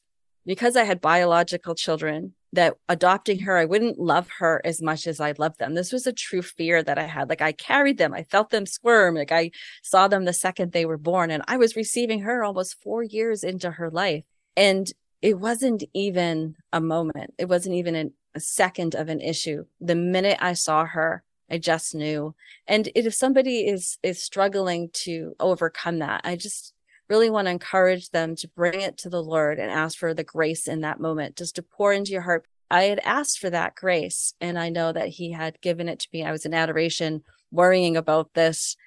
because 0.49 0.75
I 0.75 0.83
had 0.83 0.99
biological 0.99 1.75
children, 1.75 2.33
that 2.53 2.73
adopting 2.87 3.41
her, 3.41 3.55
I 3.55 3.65
wouldn't 3.65 3.99
love 3.99 4.27
her 4.39 4.63
as 4.65 4.81
much 4.81 5.05
as 5.05 5.19
I 5.19 5.35
loved 5.37 5.59
them. 5.59 5.75
This 5.75 5.93
was 5.93 6.07
a 6.07 6.11
true 6.11 6.41
fear 6.41 6.81
that 6.81 6.97
I 6.97 7.03
had. 7.03 7.29
Like 7.29 7.43
I 7.43 7.51
carried 7.51 7.99
them, 7.99 8.15
I 8.15 8.23
felt 8.23 8.49
them 8.49 8.65
squirm. 8.65 9.13
Like 9.13 9.31
I 9.31 9.51
saw 9.83 10.07
them 10.07 10.25
the 10.25 10.33
second 10.33 10.71
they 10.71 10.87
were 10.87 10.97
born, 10.97 11.29
and 11.29 11.43
I 11.47 11.57
was 11.57 11.75
receiving 11.75 12.21
her 12.21 12.43
almost 12.43 12.81
four 12.81 13.03
years 13.03 13.43
into 13.43 13.69
her 13.69 13.91
life. 13.91 14.23
And 14.57 14.91
it 15.21 15.39
wasn't 15.39 15.83
even 15.93 16.55
a 16.73 16.81
moment, 16.81 17.35
it 17.37 17.47
wasn't 17.47 17.75
even 17.75 17.93
an, 17.93 18.13
a 18.33 18.39
second 18.39 18.95
of 18.95 19.07
an 19.07 19.21
issue. 19.21 19.65
The 19.79 19.93
minute 19.93 20.39
I 20.41 20.53
saw 20.53 20.83
her, 20.83 21.21
I 21.47 21.59
just 21.59 21.93
knew. 21.93 22.33
And 22.65 22.89
if 22.95 23.13
somebody 23.13 23.67
is 23.67 23.99
is 24.01 24.23
struggling 24.23 24.89
to 25.05 25.35
overcome 25.39 25.99
that, 25.99 26.21
I 26.23 26.37
just 26.37 26.73
really 27.09 27.29
want 27.29 27.47
to 27.47 27.51
encourage 27.51 28.09
them 28.09 28.35
to 28.35 28.47
bring 28.47 28.81
it 28.81 28.97
to 28.99 29.09
the 29.09 29.23
Lord 29.23 29.59
and 29.59 29.71
ask 29.71 29.97
for 29.97 30.13
the 30.13 30.23
grace 30.23 30.67
in 30.67 30.81
that 30.81 30.99
moment, 30.99 31.35
just 31.35 31.55
to 31.55 31.63
pour 31.63 31.91
into 31.91 32.11
your 32.11 32.21
heart. 32.21 32.45
I 32.71 32.83
had 32.83 32.99
asked 32.99 33.39
for 33.39 33.49
that 33.49 33.75
grace, 33.75 34.35
and 34.39 34.59
I 34.59 34.69
know 34.69 34.91
that 34.91 35.09
He 35.09 35.31
had 35.31 35.59
given 35.61 35.89
it 35.89 35.99
to 35.99 36.07
me. 36.13 36.23
I 36.23 36.31
was 36.31 36.45
in 36.45 36.53
adoration, 36.53 37.23
worrying 37.51 37.97
about 37.97 38.33
this, 38.35 38.77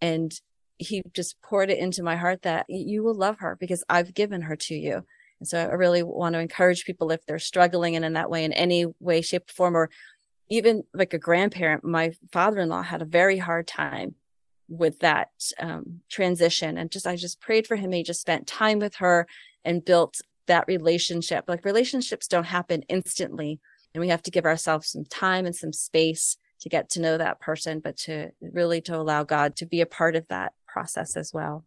and 0.00 0.32
He 0.78 1.02
just 1.12 1.40
poured 1.42 1.70
it 1.70 1.78
into 1.78 2.02
my 2.02 2.16
heart 2.16 2.42
that 2.42 2.66
you 2.68 3.02
will 3.02 3.14
love 3.14 3.38
her 3.40 3.56
because 3.60 3.84
I've 3.88 4.14
given 4.14 4.42
her 4.42 4.56
to 4.56 4.74
you. 4.74 5.04
And 5.38 5.46
so 5.46 5.58
I 5.58 5.74
really 5.74 6.02
want 6.02 6.32
to 6.32 6.40
encourage 6.40 6.86
people 6.86 7.10
if 7.10 7.26
they're 7.26 7.38
struggling 7.38 7.94
and 7.94 8.06
in 8.06 8.14
that 8.14 8.30
way, 8.30 8.44
in 8.44 8.54
any 8.54 8.86
way, 9.00 9.20
shape, 9.20 9.50
form, 9.50 9.76
or 9.76 9.90
even 10.48 10.84
like 10.94 11.12
a 11.12 11.18
grandparent. 11.18 11.84
My 11.84 12.12
father 12.32 12.60
in 12.60 12.70
law 12.70 12.82
had 12.82 13.02
a 13.02 13.06
very 13.06 13.36
hard 13.36 13.66
time 13.66 14.14
with 14.68 14.98
that 15.00 15.30
um, 15.60 16.00
transition. 16.10 16.76
And 16.78 16.90
just 16.90 17.06
i 17.06 17.16
just 17.16 17.40
prayed 17.40 17.66
for 17.66 17.76
him. 17.76 17.92
He 17.92 18.02
just 18.02 18.20
spent 18.20 18.46
time 18.46 18.78
with 18.78 18.96
her 18.96 19.26
and 19.64 19.84
built 19.84 20.20
that 20.46 20.64
relationship. 20.66 21.44
Like 21.48 21.64
relationships 21.64 22.28
don't 22.28 22.44
happen 22.44 22.82
instantly 22.88 23.60
and 23.94 24.00
we 24.00 24.08
have 24.08 24.22
to 24.22 24.30
give 24.30 24.44
ourselves 24.44 24.88
some 24.88 25.04
time 25.04 25.46
and 25.46 25.54
some 25.54 25.72
space 25.72 26.36
to 26.60 26.68
get 26.68 26.90
to 26.90 27.00
know 27.00 27.18
that 27.18 27.40
person 27.40 27.80
but 27.80 27.96
to 27.96 28.30
really 28.40 28.80
to 28.82 28.96
allow 28.96 29.24
god 29.24 29.56
to 29.56 29.66
be 29.66 29.80
a 29.80 29.86
part 29.86 30.16
of 30.16 30.26
that 30.28 30.52
process 30.66 31.16
as 31.16 31.32
well. 31.32 31.64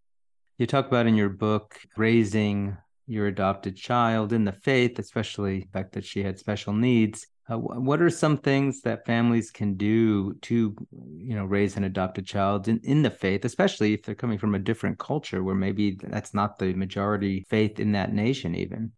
You 0.58 0.68
talk 0.68 0.88
about 0.88 1.08
in 1.08 1.16
your 1.16 1.30
book 1.30 1.80
raising 1.98 2.78
your 3.08 3.28
adopted 3.28 3.76
child 3.76 4.34
in 4.34 4.46
the 4.46 4.52
faith 4.52 5.00
especially 5.00 5.62
the 5.62 5.80
fact 5.80 5.94
that 5.94 6.06
she 6.06 6.24
had 6.24 6.38
special 6.38 6.74
needs 6.74 7.28
uh, 7.50 7.58
what 7.58 8.02
are 8.02 8.10
some 8.10 8.38
things 8.38 8.82
that 8.82 9.06
families 9.06 9.50
can 9.50 9.74
do 9.74 10.34
to, 10.36 10.76
you 11.18 11.36
know, 11.36 11.46
raise 11.46 11.78
an 11.78 11.84
adopted 11.84 12.26
child 12.26 12.68
in, 12.68 12.80
in 12.84 13.02
the 13.02 13.10
faith, 13.10 13.44
especially 13.44 13.94
if 13.94 14.04
they're 14.04 14.14
coming 14.14 14.38
from 14.38 14.54
a 14.54 14.60
different 14.60 15.00
culture 15.00 15.44
where 15.44 15.56
maybe 15.56 15.98
that's 16.02 16.34
not 16.34 16.60
the 16.60 16.74
majority 16.74 17.46
faith 17.50 17.80
in 17.80 17.94
that 17.94 18.14
nation, 18.14 18.54
even? 18.54 18.92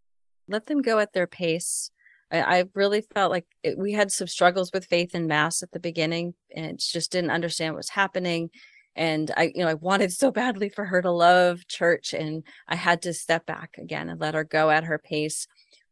Let 0.49 0.65
them 0.65 0.81
go 0.81 0.99
at 0.99 1.13
their 1.13 1.27
pace. 1.27 1.91
I, 2.29 2.41
I 2.41 2.63
really 2.75 3.01
felt 3.13 3.31
like 3.31 3.45
it, 3.63 3.77
we 3.77 3.93
had 3.93 4.11
some 4.11 4.27
struggles 4.27 4.71
with 4.73 4.85
faith 4.85 5.15
in 5.15 5.27
mass 5.27 5.63
at 5.63 5.71
the 5.71 5.79
beginning 5.79 6.33
and 6.53 6.77
just 6.77 7.11
didn't 7.11 7.31
understand 7.31 7.73
what 7.73 7.79
was 7.79 7.89
happening 7.89 8.49
and 8.95 9.31
i 9.37 9.51
you 9.55 9.63
know 9.63 9.69
i 9.69 9.73
wanted 9.73 10.11
so 10.11 10.31
badly 10.31 10.67
for 10.67 10.83
her 10.83 11.01
to 11.01 11.11
love 11.11 11.65
church 11.67 12.13
and 12.13 12.43
i 12.67 12.75
had 12.75 13.01
to 13.01 13.13
step 13.13 13.45
back 13.45 13.77
again 13.77 14.09
and 14.09 14.19
let 14.19 14.33
her 14.33 14.43
go 14.43 14.69
at 14.69 14.83
her 14.83 14.97
pace 14.97 15.47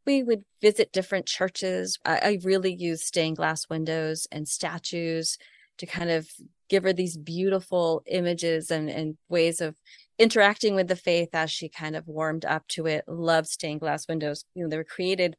we 0.09 0.23
would 0.23 0.43
visit 0.59 0.91
different 0.91 1.27
churches. 1.27 1.99
I, 2.03 2.17
I 2.17 2.39
really 2.43 2.73
used 2.73 3.03
stained 3.03 3.37
glass 3.37 3.69
windows 3.69 4.27
and 4.31 4.47
statues 4.47 5.37
to 5.77 5.85
kind 5.85 6.09
of 6.09 6.27
give 6.67 6.81
her 6.81 6.93
these 6.93 7.15
beautiful 7.15 8.01
images 8.07 8.71
and, 8.71 8.89
and 8.89 9.17
ways 9.29 9.61
of 9.61 9.75
interacting 10.17 10.73
with 10.73 10.87
the 10.87 10.95
faith 10.95 11.29
as 11.33 11.51
she 11.51 11.69
kind 11.69 11.95
of 11.95 12.07
warmed 12.07 12.43
up 12.43 12.67
to 12.69 12.87
it. 12.87 13.03
Loved 13.07 13.47
stained 13.47 13.81
glass 13.81 14.07
windows. 14.07 14.45
You 14.55 14.63
know, 14.63 14.69
they 14.69 14.77
were 14.77 14.83
created 14.83 15.37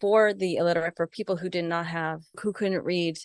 for 0.00 0.34
the 0.34 0.56
illiterate, 0.56 0.96
for 0.96 1.06
people 1.06 1.36
who 1.36 1.48
did 1.48 1.64
not 1.64 1.86
have, 1.86 2.22
who 2.40 2.52
couldn't 2.52 2.84
read 2.84 3.16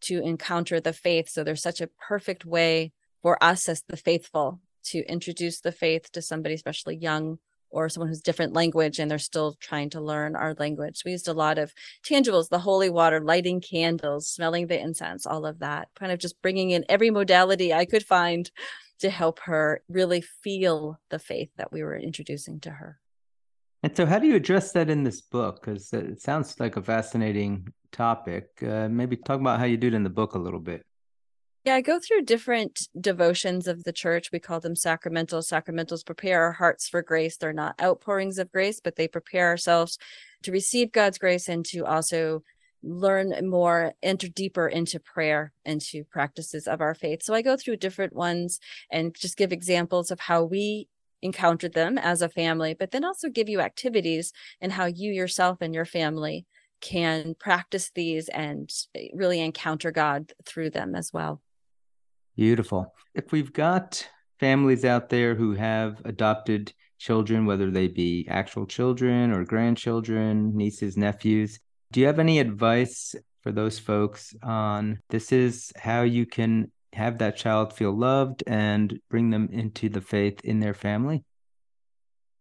to 0.00 0.22
encounter 0.22 0.80
the 0.80 0.94
faith. 0.94 1.28
So 1.28 1.44
there's 1.44 1.62
such 1.62 1.82
a 1.82 1.90
perfect 2.08 2.46
way 2.46 2.92
for 3.20 3.36
us 3.44 3.68
as 3.68 3.82
the 3.86 3.98
faithful 3.98 4.62
to 4.84 5.00
introduce 5.06 5.60
the 5.60 5.72
faith 5.72 6.10
to 6.12 6.22
somebody, 6.22 6.54
especially 6.54 6.96
young 6.96 7.40
or 7.74 7.88
someone 7.88 8.08
who's 8.08 8.22
different 8.22 8.52
language 8.52 8.98
and 8.98 9.10
they're 9.10 9.18
still 9.18 9.56
trying 9.60 9.90
to 9.90 10.00
learn 10.00 10.36
our 10.36 10.54
language. 10.54 11.02
We 11.04 11.10
used 11.10 11.28
a 11.28 11.32
lot 11.32 11.58
of 11.58 11.74
tangibles, 12.08 12.48
the 12.48 12.60
holy 12.60 12.88
water, 12.88 13.20
lighting 13.20 13.60
candles, 13.60 14.28
smelling 14.28 14.68
the 14.68 14.80
incense, 14.80 15.26
all 15.26 15.44
of 15.44 15.58
that, 15.58 15.88
kind 15.98 16.12
of 16.12 16.20
just 16.20 16.40
bringing 16.40 16.70
in 16.70 16.84
every 16.88 17.10
modality 17.10 17.74
I 17.74 17.84
could 17.84 18.06
find 18.06 18.50
to 19.00 19.10
help 19.10 19.40
her 19.40 19.82
really 19.88 20.20
feel 20.20 21.00
the 21.10 21.18
faith 21.18 21.50
that 21.56 21.72
we 21.72 21.82
were 21.82 21.96
introducing 21.96 22.60
to 22.60 22.70
her. 22.70 23.00
And 23.82 23.94
so, 23.94 24.06
how 24.06 24.18
do 24.18 24.26
you 24.26 24.36
address 24.36 24.72
that 24.72 24.88
in 24.88 25.02
this 25.02 25.20
book? 25.20 25.60
Because 25.60 25.92
it 25.92 26.22
sounds 26.22 26.58
like 26.58 26.76
a 26.76 26.82
fascinating 26.82 27.68
topic. 27.92 28.48
Uh, 28.62 28.88
maybe 28.88 29.16
talk 29.16 29.40
about 29.40 29.58
how 29.58 29.66
you 29.66 29.76
do 29.76 29.88
it 29.88 29.94
in 29.94 30.04
the 30.04 30.10
book 30.10 30.34
a 30.34 30.38
little 30.38 30.60
bit. 30.60 30.86
Yeah, 31.64 31.76
I 31.76 31.80
go 31.80 31.98
through 31.98 32.22
different 32.22 32.88
devotions 33.00 33.66
of 33.66 33.84
the 33.84 33.92
church. 33.92 34.30
We 34.30 34.38
call 34.38 34.60
them 34.60 34.74
sacramentals. 34.74 35.50
Sacramentals 35.50 36.04
prepare 36.04 36.42
our 36.42 36.52
hearts 36.52 36.90
for 36.90 37.00
grace. 37.00 37.38
They're 37.38 37.54
not 37.54 37.80
outpourings 37.80 38.38
of 38.38 38.52
grace, 38.52 38.80
but 38.80 38.96
they 38.96 39.08
prepare 39.08 39.48
ourselves 39.48 39.96
to 40.42 40.52
receive 40.52 40.92
God's 40.92 41.16
grace 41.16 41.48
and 41.48 41.64
to 41.66 41.86
also 41.86 42.42
learn 42.82 43.48
more, 43.48 43.94
enter 44.02 44.28
deeper 44.28 44.68
into 44.68 45.00
prayer 45.00 45.54
and 45.64 45.80
to 45.80 46.04
practices 46.04 46.68
of 46.68 46.82
our 46.82 46.94
faith. 46.94 47.22
So 47.22 47.32
I 47.32 47.40
go 47.40 47.56
through 47.56 47.78
different 47.78 48.14
ones 48.14 48.60
and 48.90 49.14
just 49.14 49.38
give 49.38 49.50
examples 49.50 50.10
of 50.10 50.20
how 50.20 50.44
we 50.44 50.88
encountered 51.22 51.72
them 51.72 51.96
as 51.96 52.20
a 52.20 52.28
family, 52.28 52.74
but 52.74 52.90
then 52.90 53.06
also 53.06 53.30
give 53.30 53.48
you 53.48 53.60
activities 53.60 54.34
and 54.60 54.70
how 54.70 54.84
you 54.84 55.10
yourself 55.10 55.62
and 55.62 55.74
your 55.74 55.86
family 55.86 56.44
can 56.82 57.34
practice 57.38 57.90
these 57.94 58.28
and 58.28 58.70
eh, 58.94 59.08
really 59.14 59.40
encounter 59.40 59.90
God 59.90 60.34
through 60.44 60.68
them 60.68 60.94
as 60.94 61.10
well. 61.10 61.40
Beautiful. 62.36 62.92
If 63.14 63.32
we've 63.32 63.52
got 63.52 64.08
families 64.40 64.84
out 64.84 65.08
there 65.08 65.34
who 65.34 65.54
have 65.54 66.02
adopted 66.04 66.72
children, 66.98 67.46
whether 67.46 67.70
they 67.70 67.88
be 67.88 68.26
actual 68.28 68.66
children 68.66 69.30
or 69.32 69.44
grandchildren, 69.44 70.56
nieces, 70.56 70.96
nephews, 70.96 71.60
do 71.92 72.00
you 72.00 72.06
have 72.06 72.18
any 72.18 72.40
advice 72.40 73.14
for 73.42 73.52
those 73.52 73.78
folks 73.78 74.34
on 74.42 74.98
this 75.10 75.30
is 75.30 75.72
how 75.76 76.02
you 76.02 76.26
can 76.26 76.72
have 76.92 77.18
that 77.18 77.36
child 77.36 77.72
feel 77.72 77.96
loved 77.96 78.42
and 78.46 78.98
bring 79.10 79.30
them 79.30 79.48
into 79.52 79.88
the 79.88 80.00
faith 80.00 80.40
in 80.42 80.60
their 80.60 80.74
family? 80.74 81.24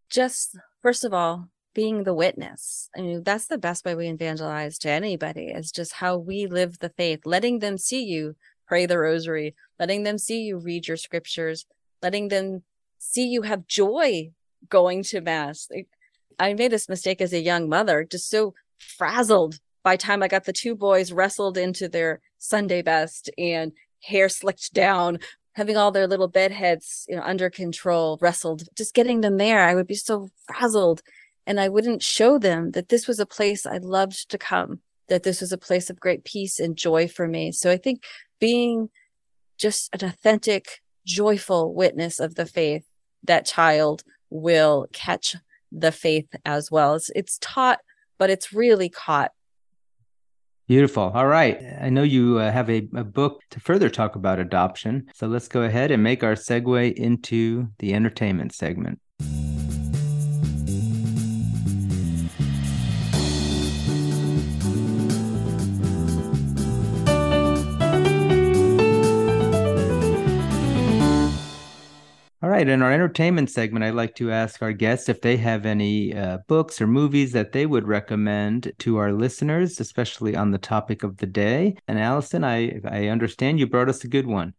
Just 0.10 0.58
first 0.82 1.04
of 1.04 1.14
all, 1.14 1.50
being 1.74 2.04
the 2.04 2.14
witness. 2.14 2.90
I 2.96 3.02
mean, 3.02 3.24
that's 3.24 3.48
the 3.48 3.58
best 3.58 3.84
way 3.84 3.96
we 3.96 4.08
evangelize 4.08 4.78
to 4.80 4.90
anybody 4.90 5.48
is 5.48 5.72
just 5.72 5.94
how 5.94 6.18
we 6.18 6.46
live 6.46 6.80
the 6.80 6.90
faith, 6.90 7.22
letting 7.26 7.60
them 7.60 7.78
see 7.78 8.04
you 8.04 8.36
pray 8.68 8.86
the 8.86 8.98
rosary, 8.98 9.56
letting 9.80 10.04
them 10.04 10.18
see 10.18 10.42
you 10.44 10.58
read 10.58 10.88
your 10.88 10.98
scriptures, 10.98 11.66
letting 12.02 12.28
them 12.28 12.64
see 12.98 13.28
you 13.28 13.42
have 13.44 13.68
joy 13.68 14.32
going 14.70 15.04
to 15.04 15.22
mass. 15.22 15.68
I 16.40 16.54
made 16.54 16.72
this 16.72 16.90
mistake 16.90 17.22
as 17.22 17.34
a 17.34 17.42
young 17.42 17.70
mother, 17.70 18.04
just 18.04 18.30
so 18.30 18.54
frazzled 18.80 19.60
by 19.84 19.98
time 19.98 20.24
I 20.24 20.28
got 20.28 20.46
the 20.46 20.54
two 20.54 20.76
boys 20.76 21.12
wrestled 21.12 21.58
into 21.58 21.88
their 21.88 22.22
Sunday 22.38 22.82
best 22.82 23.30
and 23.38 23.74
hair 24.02 24.30
slicked 24.30 24.74
down, 24.74 25.20
having 25.54 25.78
all 25.78 25.92
their 25.92 26.08
little 26.08 26.28
bed 26.28 26.52
heads, 26.52 27.06
you 27.08 27.16
know, 27.16 27.22
under 27.24 27.50
control, 27.50 28.18
wrestled, 28.22 28.64
just 28.76 28.94
getting 28.94 29.22
them 29.22 29.38
there. 29.38 29.64
I 29.64 29.76
would 29.76 29.88
be 29.88 29.96
so 29.96 30.30
frazzled 30.48 31.02
and 31.46 31.60
I 31.60 31.70
wouldn't 31.70 32.02
show 32.02 32.40
them 32.40 32.72
that 32.72 32.90
this 32.90 33.08
was 33.08 33.20
a 33.20 33.26
place 33.26 33.66
I 33.66 33.78
loved 33.78 34.30
to 34.30 34.38
come, 34.38 34.80
that 35.10 35.24
this 35.24 35.42
was 35.42 35.52
a 35.52 35.58
place 35.58 35.90
of 35.90 36.00
great 36.00 36.24
peace 36.24 36.60
and 36.60 36.78
joy 36.78 37.08
for 37.08 37.28
me. 37.28 37.52
So 37.52 37.70
I 37.70 37.78
think 37.78 38.04
being 38.44 38.90
just 39.58 39.90
an 39.94 40.04
authentic, 40.06 40.82
joyful 41.06 41.74
witness 41.74 42.20
of 42.20 42.36
the 42.36 42.46
faith, 42.46 42.86
that 43.24 43.46
child 43.46 44.04
will 44.30 44.86
catch 44.92 45.38
the 45.72 45.94
faith 45.94 46.28
as 46.44 46.70
well. 46.70 46.96
It's, 46.96 47.10
it's 47.16 47.38
taught, 47.40 47.80
but 48.18 48.30
it's 48.30 48.52
really 48.52 48.90
caught. 48.90 49.32
Beautiful. 50.68 51.10
All 51.16 51.28
right. 51.28 51.58
I 51.80 51.90
know 51.90 52.04
you 52.04 52.40
uh, 52.40 52.52
have 52.52 52.70
a, 52.70 52.86
a 52.94 53.06
book 53.06 53.40
to 53.52 53.62
further 53.62 53.90
talk 53.90 54.18
about 54.18 54.40
adoption. 54.40 55.06
So 55.14 55.28
let's 55.28 55.48
go 55.48 55.62
ahead 55.62 55.90
and 55.92 56.04
make 56.04 56.22
our 56.22 56.36
segue 56.36 56.94
into 56.96 57.70
the 57.80 57.94
entertainment 57.94 58.54
segment. 58.54 59.00
Right. 72.54 72.70
In 72.70 72.84
our 72.84 72.92
entertainment 72.92 73.50
segment, 73.50 73.84
I'd 73.84 73.96
like 73.96 74.14
to 74.18 74.32
ask 74.32 74.62
our 74.62 74.74
guests 74.74 75.10
if 75.10 75.22
they 75.22 75.38
have 75.38 75.66
any 75.66 76.16
uh, 76.16 76.38
books 76.48 76.80
or 76.80 76.86
movies 76.86 77.32
that 77.32 77.52
they 77.52 77.66
would 77.66 77.88
recommend 77.88 78.74
to 78.78 78.98
our 78.98 79.12
listeners, 79.12 79.80
especially 79.80 80.36
on 80.36 80.52
the 80.52 80.60
topic 80.60 81.02
of 81.02 81.18
the 81.18 81.26
day. 81.26 81.76
And 81.88 81.98
Allison, 81.98 82.44
I, 82.44 82.80
I 82.88 83.08
understand 83.08 83.58
you 83.58 83.66
brought 83.66 83.90
us 83.90 84.04
a 84.04 84.08
good 84.08 84.28
one. 84.28 84.54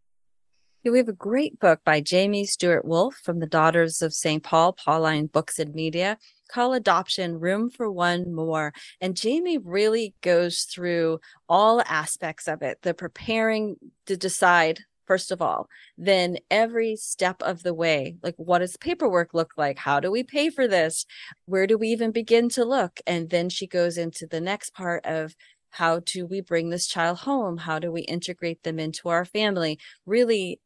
Yeah, 0.83 0.91
we 0.91 0.97
have 0.97 1.07
a 1.07 1.13
great 1.13 1.57
book 1.61 1.79
by 1.85 2.01
Jamie 2.01 2.45
Stuart 2.45 2.83
Wolfe 2.83 3.15
from 3.15 3.39
the 3.39 3.47
Daughters 3.47 4.01
of 4.01 4.13
St. 4.13 4.43
Paul, 4.43 4.73
Pauline 4.73 5.27
Books 5.27 5.57
and 5.57 5.73
Media, 5.73 6.17
called 6.49 6.75
Adoption 6.75 7.39
Room 7.39 7.69
for 7.69 7.89
One 7.89 8.35
More. 8.35 8.73
And 8.99 9.15
Jamie 9.15 9.57
really 9.57 10.15
goes 10.19 10.63
through 10.63 11.21
all 11.47 11.81
aspects 11.87 12.49
of 12.49 12.61
it 12.61 12.81
the 12.81 12.93
preparing 12.93 13.77
to 14.07 14.17
decide 14.17 14.81
first 15.05 15.31
of 15.31 15.41
all 15.41 15.67
then 15.97 16.37
every 16.49 16.95
step 16.95 17.41
of 17.41 17.63
the 17.63 17.73
way 17.73 18.15
like 18.23 18.35
what 18.37 18.59
does 18.59 18.77
paperwork 18.77 19.33
look 19.33 19.53
like? 19.57 19.77
How 19.79 19.99
do 19.99 20.11
we 20.11 20.23
pay 20.23 20.49
for 20.49 20.67
this? 20.67 21.05
Where 21.45 21.67
do 21.67 21.77
we 21.77 21.89
even 21.89 22.11
begin 22.11 22.49
to 22.49 22.65
look? 22.65 22.99
And 23.05 23.29
then 23.29 23.49
she 23.49 23.67
goes 23.67 23.97
into 23.97 24.27
the 24.27 24.41
next 24.41 24.73
part 24.73 25.05
of 25.05 25.35
how 25.71 25.99
do 25.99 26.25
we 26.25 26.39
bring 26.41 26.69
this 26.69 26.87
child 26.87 27.19
home? 27.19 27.57
How 27.57 27.79
do 27.79 27.91
we 27.91 28.01
integrate 28.01 28.63
them 28.63 28.79
into 28.79 29.09
our 29.09 29.25
family? 29.25 29.77
Really 30.05 30.59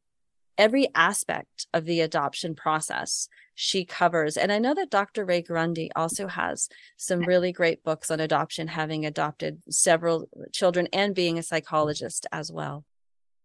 every 0.58 0.90
aspect 0.94 1.68
of 1.74 1.86
the 1.86 2.02
adoption 2.02 2.54
process 2.54 3.30
she 3.56 3.86
covers. 3.86 4.38
And 4.38 4.52
i 4.52 4.60
know 4.60 4.74
that 4.74 4.90
dr 4.90 5.24
ray 5.26 5.42
Guarendi 5.42 5.90
also 5.96 6.28
has 6.28 6.70
some 6.98 7.22
really 7.22 7.52
great 7.52 7.84
books 7.84 8.12
on 8.12 8.20
adoption 8.20 8.68
having 8.68 9.06
adopted 9.06 9.62
several 9.70 10.30
children 10.54 10.88
and 10.94 11.16
being 11.16 11.38
a 11.38 11.44
psychologist 11.44 12.26
as 12.32 12.52
well 12.52 12.86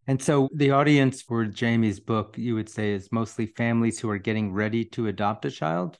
and 0.07 0.21
so 0.21 0.49
the 0.53 0.71
audience 0.71 1.21
for 1.21 1.45
Jamie's 1.45 1.99
book, 1.99 2.37
you 2.37 2.55
would 2.55 2.69
say, 2.69 2.93
is 2.93 3.11
mostly 3.11 3.47
families 3.47 3.99
who 3.99 4.09
are 4.09 4.17
getting 4.17 4.53
ready 4.53 4.85
to 4.85 5.07
adopt 5.07 5.45
a 5.45 5.51
child? 5.51 5.97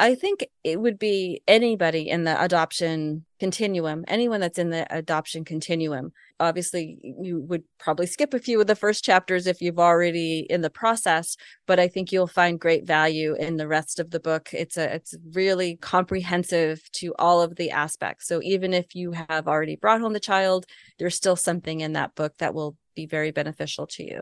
I 0.00 0.14
think 0.14 0.46
it 0.62 0.80
would 0.80 0.98
be 0.98 1.42
anybody 1.48 2.08
in 2.08 2.22
the 2.22 2.40
adoption 2.40 3.24
continuum, 3.40 4.04
anyone 4.06 4.40
that's 4.40 4.58
in 4.58 4.70
the 4.70 4.86
adoption 4.96 5.44
continuum. 5.44 6.12
Obviously, 6.38 6.98
you 7.20 7.40
would 7.40 7.64
probably 7.80 8.06
skip 8.06 8.32
a 8.32 8.38
few 8.38 8.60
of 8.60 8.68
the 8.68 8.76
first 8.76 9.04
chapters 9.04 9.48
if 9.48 9.60
you've 9.60 9.80
already 9.80 10.46
in 10.48 10.60
the 10.60 10.70
process, 10.70 11.36
but 11.66 11.80
I 11.80 11.88
think 11.88 12.12
you'll 12.12 12.28
find 12.28 12.60
great 12.60 12.86
value 12.86 13.34
in 13.34 13.56
the 13.56 13.66
rest 13.66 13.98
of 13.98 14.12
the 14.12 14.20
book. 14.20 14.50
It's 14.52 14.76
a 14.76 14.94
it's 14.94 15.16
really 15.32 15.76
comprehensive 15.76 16.80
to 16.92 17.12
all 17.18 17.42
of 17.42 17.56
the 17.56 17.72
aspects. 17.72 18.28
So 18.28 18.40
even 18.42 18.72
if 18.72 18.94
you 18.94 19.10
have 19.12 19.48
already 19.48 19.74
brought 19.74 20.00
home 20.00 20.12
the 20.12 20.20
child, 20.20 20.64
there's 21.00 21.16
still 21.16 21.36
something 21.36 21.80
in 21.80 21.94
that 21.94 22.14
book 22.14 22.34
that 22.38 22.54
will 22.54 22.76
be 22.98 23.06
very 23.06 23.30
beneficial 23.30 23.86
to 23.86 24.02
you. 24.02 24.20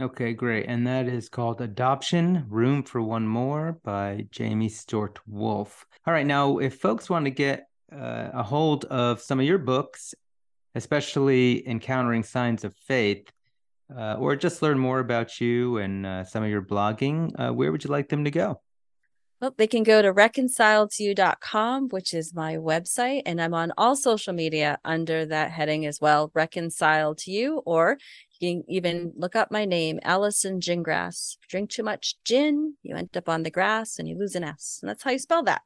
Okay, 0.00 0.32
great. 0.32 0.66
And 0.66 0.84
that 0.88 1.06
is 1.06 1.28
called 1.28 1.60
Adoption 1.60 2.46
Room 2.48 2.82
for 2.82 3.00
One 3.00 3.28
More 3.28 3.78
by 3.84 4.26
Jamie 4.32 4.68
Stuart 4.68 5.20
Wolfe. 5.28 5.86
All 6.04 6.12
right, 6.12 6.26
now, 6.26 6.58
if 6.58 6.80
folks 6.80 7.08
want 7.08 7.26
to 7.26 7.30
get 7.30 7.68
uh, 7.92 8.30
a 8.34 8.42
hold 8.42 8.86
of 8.86 9.20
some 9.20 9.38
of 9.38 9.46
your 9.46 9.58
books, 9.58 10.14
especially 10.74 11.66
Encountering 11.68 12.24
Signs 12.24 12.64
of 12.64 12.74
Faith, 12.74 13.30
uh, 13.96 14.14
or 14.18 14.34
just 14.34 14.62
learn 14.62 14.78
more 14.78 14.98
about 14.98 15.40
you 15.40 15.78
and 15.78 16.04
uh, 16.04 16.24
some 16.24 16.42
of 16.42 16.50
your 16.50 16.62
blogging, 16.62 17.30
uh, 17.38 17.52
where 17.52 17.70
would 17.70 17.84
you 17.84 17.90
like 17.90 18.08
them 18.08 18.24
to 18.24 18.32
go? 18.32 18.60
Well, 19.42 19.52
they 19.58 19.66
can 19.66 19.82
go 19.82 20.00
to 20.00 20.14
reconciledtoyou.com, 20.14 21.88
which 21.88 22.14
is 22.14 22.32
my 22.32 22.54
website, 22.54 23.22
and 23.26 23.42
I'm 23.42 23.54
on 23.54 23.72
all 23.76 23.96
social 23.96 24.32
media 24.32 24.78
under 24.84 25.26
that 25.26 25.50
heading 25.50 25.84
as 25.84 26.00
well, 26.00 26.30
Reconcile 26.32 27.16
to 27.16 27.32
You, 27.32 27.60
or 27.66 27.98
you 28.38 28.54
can 28.54 28.64
even 28.70 29.12
look 29.16 29.34
up 29.34 29.50
my 29.50 29.64
name, 29.64 29.98
Allison 30.04 30.60
Gingras. 30.60 31.38
Drink 31.48 31.70
too 31.70 31.82
much 31.82 32.14
gin, 32.24 32.76
you 32.84 32.94
end 32.94 33.16
up 33.16 33.28
on 33.28 33.42
the 33.42 33.50
grass 33.50 33.98
and 33.98 34.08
you 34.08 34.16
lose 34.16 34.36
an 34.36 34.44
S. 34.44 34.78
And 34.80 34.88
that's 34.88 35.02
how 35.02 35.10
you 35.10 35.18
spell 35.18 35.42
that. 35.42 35.62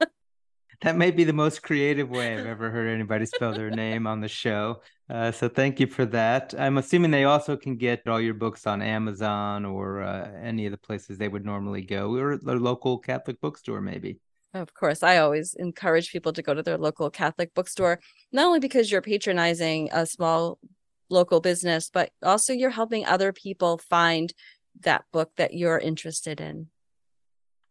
that 0.80 0.96
may 0.96 1.10
be 1.10 1.24
the 1.24 1.34
most 1.34 1.62
creative 1.62 2.08
way 2.08 2.32
I've 2.32 2.46
ever 2.46 2.70
heard 2.70 2.88
anybody 2.88 3.26
spell 3.26 3.52
their 3.52 3.70
name 3.70 4.06
on 4.06 4.22
the 4.22 4.28
show. 4.28 4.80
Uh, 5.08 5.30
so 5.30 5.48
thank 5.48 5.78
you 5.78 5.86
for 5.86 6.04
that. 6.04 6.52
I'm 6.58 6.78
assuming 6.78 7.12
they 7.12 7.24
also 7.24 7.56
can 7.56 7.76
get 7.76 8.06
all 8.08 8.20
your 8.20 8.34
books 8.34 8.66
on 8.66 8.82
Amazon 8.82 9.64
or 9.64 10.02
uh, 10.02 10.32
any 10.42 10.66
of 10.66 10.72
the 10.72 10.78
places 10.78 11.16
they 11.16 11.28
would 11.28 11.44
normally 11.44 11.82
go, 11.82 12.16
or 12.16 12.36
their 12.38 12.58
local 12.58 12.98
Catholic 12.98 13.40
bookstore, 13.40 13.80
maybe. 13.80 14.18
Of 14.52 14.74
course, 14.74 15.02
I 15.02 15.18
always 15.18 15.54
encourage 15.54 16.10
people 16.10 16.32
to 16.32 16.42
go 16.42 16.54
to 16.54 16.62
their 16.62 16.78
local 16.78 17.10
Catholic 17.10 17.54
bookstore, 17.54 18.00
not 18.32 18.46
only 18.46 18.58
because 18.58 18.90
you're 18.90 19.02
patronizing 19.02 19.90
a 19.92 20.06
small 20.06 20.58
local 21.08 21.40
business, 21.40 21.88
but 21.92 22.10
also 22.22 22.52
you're 22.52 22.70
helping 22.70 23.06
other 23.06 23.32
people 23.32 23.78
find 23.78 24.32
that 24.80 25.04
book 25.12 25.30
that 25.36 25.54
you're 25.54 25.78
interested 25.78 26.40
in. 26.40 26.68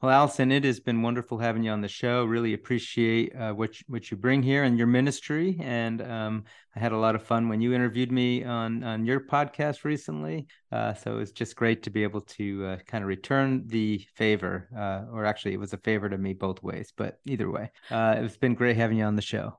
Well, 0.02 0.12
Allison, 0.12 0.52
it 0.52 0.66
has 0.66 0.80
been 0.80 1.02
wonderful 1.02 1.38
having 1.38 1.64
you 1.64 1.72
on 1.72 1.82
the 1.82 1.88
show. 1.88 2.26
Really 2.26 2.54
appreciate 2.54 3.34
uh, 3.36 3.54
what 3.54 3.80
you, 3.80 3.86
what 3.88 4.12
you 4.12 4.18
bring 4.18 4.44
here 4.44 4.64
and 4.64 4.78
your 4.78 4.88
ministry. 4.88 5.58
And 5.62 6.02
um, 6.02 6.44
I 6.76 6.80
had 6.80 6.92
a 6.92 6.98
lot 6.98 7.16
of 7.16 7.24
fun 7.24 7.48
when 7.48 7.62
you 7.62 7.74
interviewed 7.74 8.12
me 8.12 8.44
on 8.44 8.84
on 8.84 9.06
your 9.06 9.22
podcast 9.22 9.84
recently. 9.84 10.48
Uh, 10.72 10.94
so 10.94 11.20
it's 11.20 11.32
just 11.32 11.56
great 11.56 11.82
to 11.84 11.90
be 11.90 12.04
able 12.04 12.22
to 12.22 12.66
uh, 12.66 12.78
kind 12.86 13.04
of 13.04 13.08
return 13.08 13.64
the 13.68 14.06
favor, 14.16 14.70
uh, 14.78 15.12
or 15.12 15.26
actually, 15.26 15.54
it 15.54 15.60
was 15.60 15.74
a 15.74 15.78
favor 15.78 16.10
to 16.10 16.18
me 16.18 16.34
both 16.34 16.62
ways. 16.62 16.92
But 16.96 17.20
either 17.26 17.50
way, 17.50 17.72
uh, 17.90 18.16
it's 18.20 18.38
been 18.38 18.54
great 18.54 18.76
having 18.76 18.98
you 18.98 19.06
on 19.06 19.16
the 19.16 19.22
show. 19.22 19.58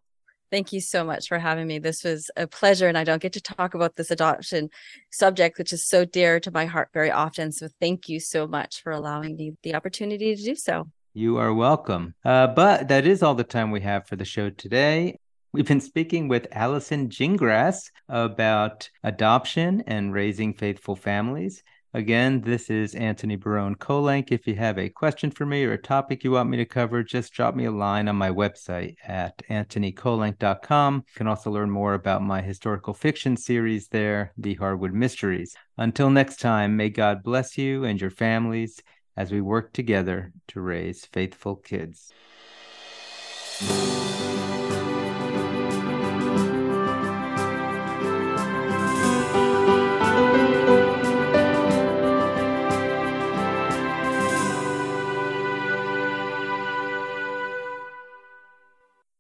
Thank 0.51 0.73
you 0.73 0.81
so 0.81 1.05
much 1.05 1.29
for 1.29 1.39
having 1.39 1.67
me. 1.67 1.79
This 1.79 2.05
was 2.05 2.31
a 2.37 2.47
pleasure, 2.47 2.89
and 2.89 2.97
I 2.97 3.05
don't 3.05 3.23
get 3.23 3.33
to 3.33 3.41
talk 3.41 3.75
about 3.75 3.97
this 3.97 4.11
adoption 4.11 4.71
subject, 5.11 5.59
which 5.59 5.73
is 5.73 5.85
so 5.87 6.05
dear 6.05 6.39
to 6.41 6.51
my 6.51 6.67
heart 6.67 6.91
very 6.95 7.11
often. 7.11 7.53
So, 7.53 7.69
thank 7.81 8.09
you 8.09 8.21
so 8.21 8.47
much 8.47 8.83
for 8.83 8.93
allowing 8.93 9.37
me 9.37 9.55
the 9.63 9.75
opportunity 9.75 10.37
to 10.37 10.43
do 10.43 10.55
so. 10.55 10.89
You 11.15 11.39
are 11.39 11.55
welcome. 11.55 12.15
Uh, 12.25 12.47
but 12.49 12.89
that 12.89 13.07
is 13.07 13.23
all 13.23 13.35
the 13.35 13.43
time 13.43 13.71
we 13.71 13.81
have 13.81 14.07
for 14.07 14.17
the 14.17 14.25
show 14.25 14.51
today. 14.51 15.19
We've 15.53 15.67
been 15.67 15.81
speaking 15.81 16.29
with 16.29 16.47
Allison 16.53 17.09
Gingras 17.09 17.91
about 18.11 18.91
adoption 19.03 19.83
and 19.87 20.13
raising 20.13 20.53
faithful 20.53 20.95
families. 20.95 21.63
Again, 21.94 22.42
this 22.42 22.68
is 22.68 22.94
Antony 22.94 23.37
Barone 23.37 23.77
Kolenc. 23.77 24.31
If 24.31 24.46
you 24.46 24.55
have 24.57 24.79
a 24.79 24.88
question 24.88 25.31
for 25.31 25.46
me 25.46 25.64
or 25.64 25.72
a 25.72 25.79
topic 25.79 26.25
you 26.25 26.33
want 26.33 26.51
me 26.51 26.57
to 26.59 26.64
cover, 26.64 27.03
just 27.03 27.33
drop 27.33 27.55
me 27.55 27.64
a 27.64 27.70
line 27.70 28.09
on 28.09 28.16
my 28.16 28.31
website 28.31 28.96
at 29.07 29.38
antonykolenc.com. 29.49 30.94
You 30.96 31.14
can 31.14 31.27
also 31.27 31.51
learn 31.51 31.70
more 31.70 31.94
about 31.94 32.22
my 32.22 32.42
historical 32.42 32.92
fiction 32.92 33.37
series 33.37 33.88
there, 33.88 34.33
The 34.37 34.57
Haywood 34.57 34.92
Mysteries. 34.92 35.55
Until 35.79 36.11
next 36.11 36.40
time, 36.40 36.77
may 36.77 36.90
God 36.90 37.22
bless 37.22 37.57
you 37.57 37.85
and 37.85 38.01
your 38.01 38.11
families 38.11 38.83
as 39.16 39.33
we 39.33 39.40
work 39.40 39.72
together 39.72 40.33
to 40.49 40.61
raise 40.61 41.07
faithful 41.07 41.57
kids. 41.57 42.12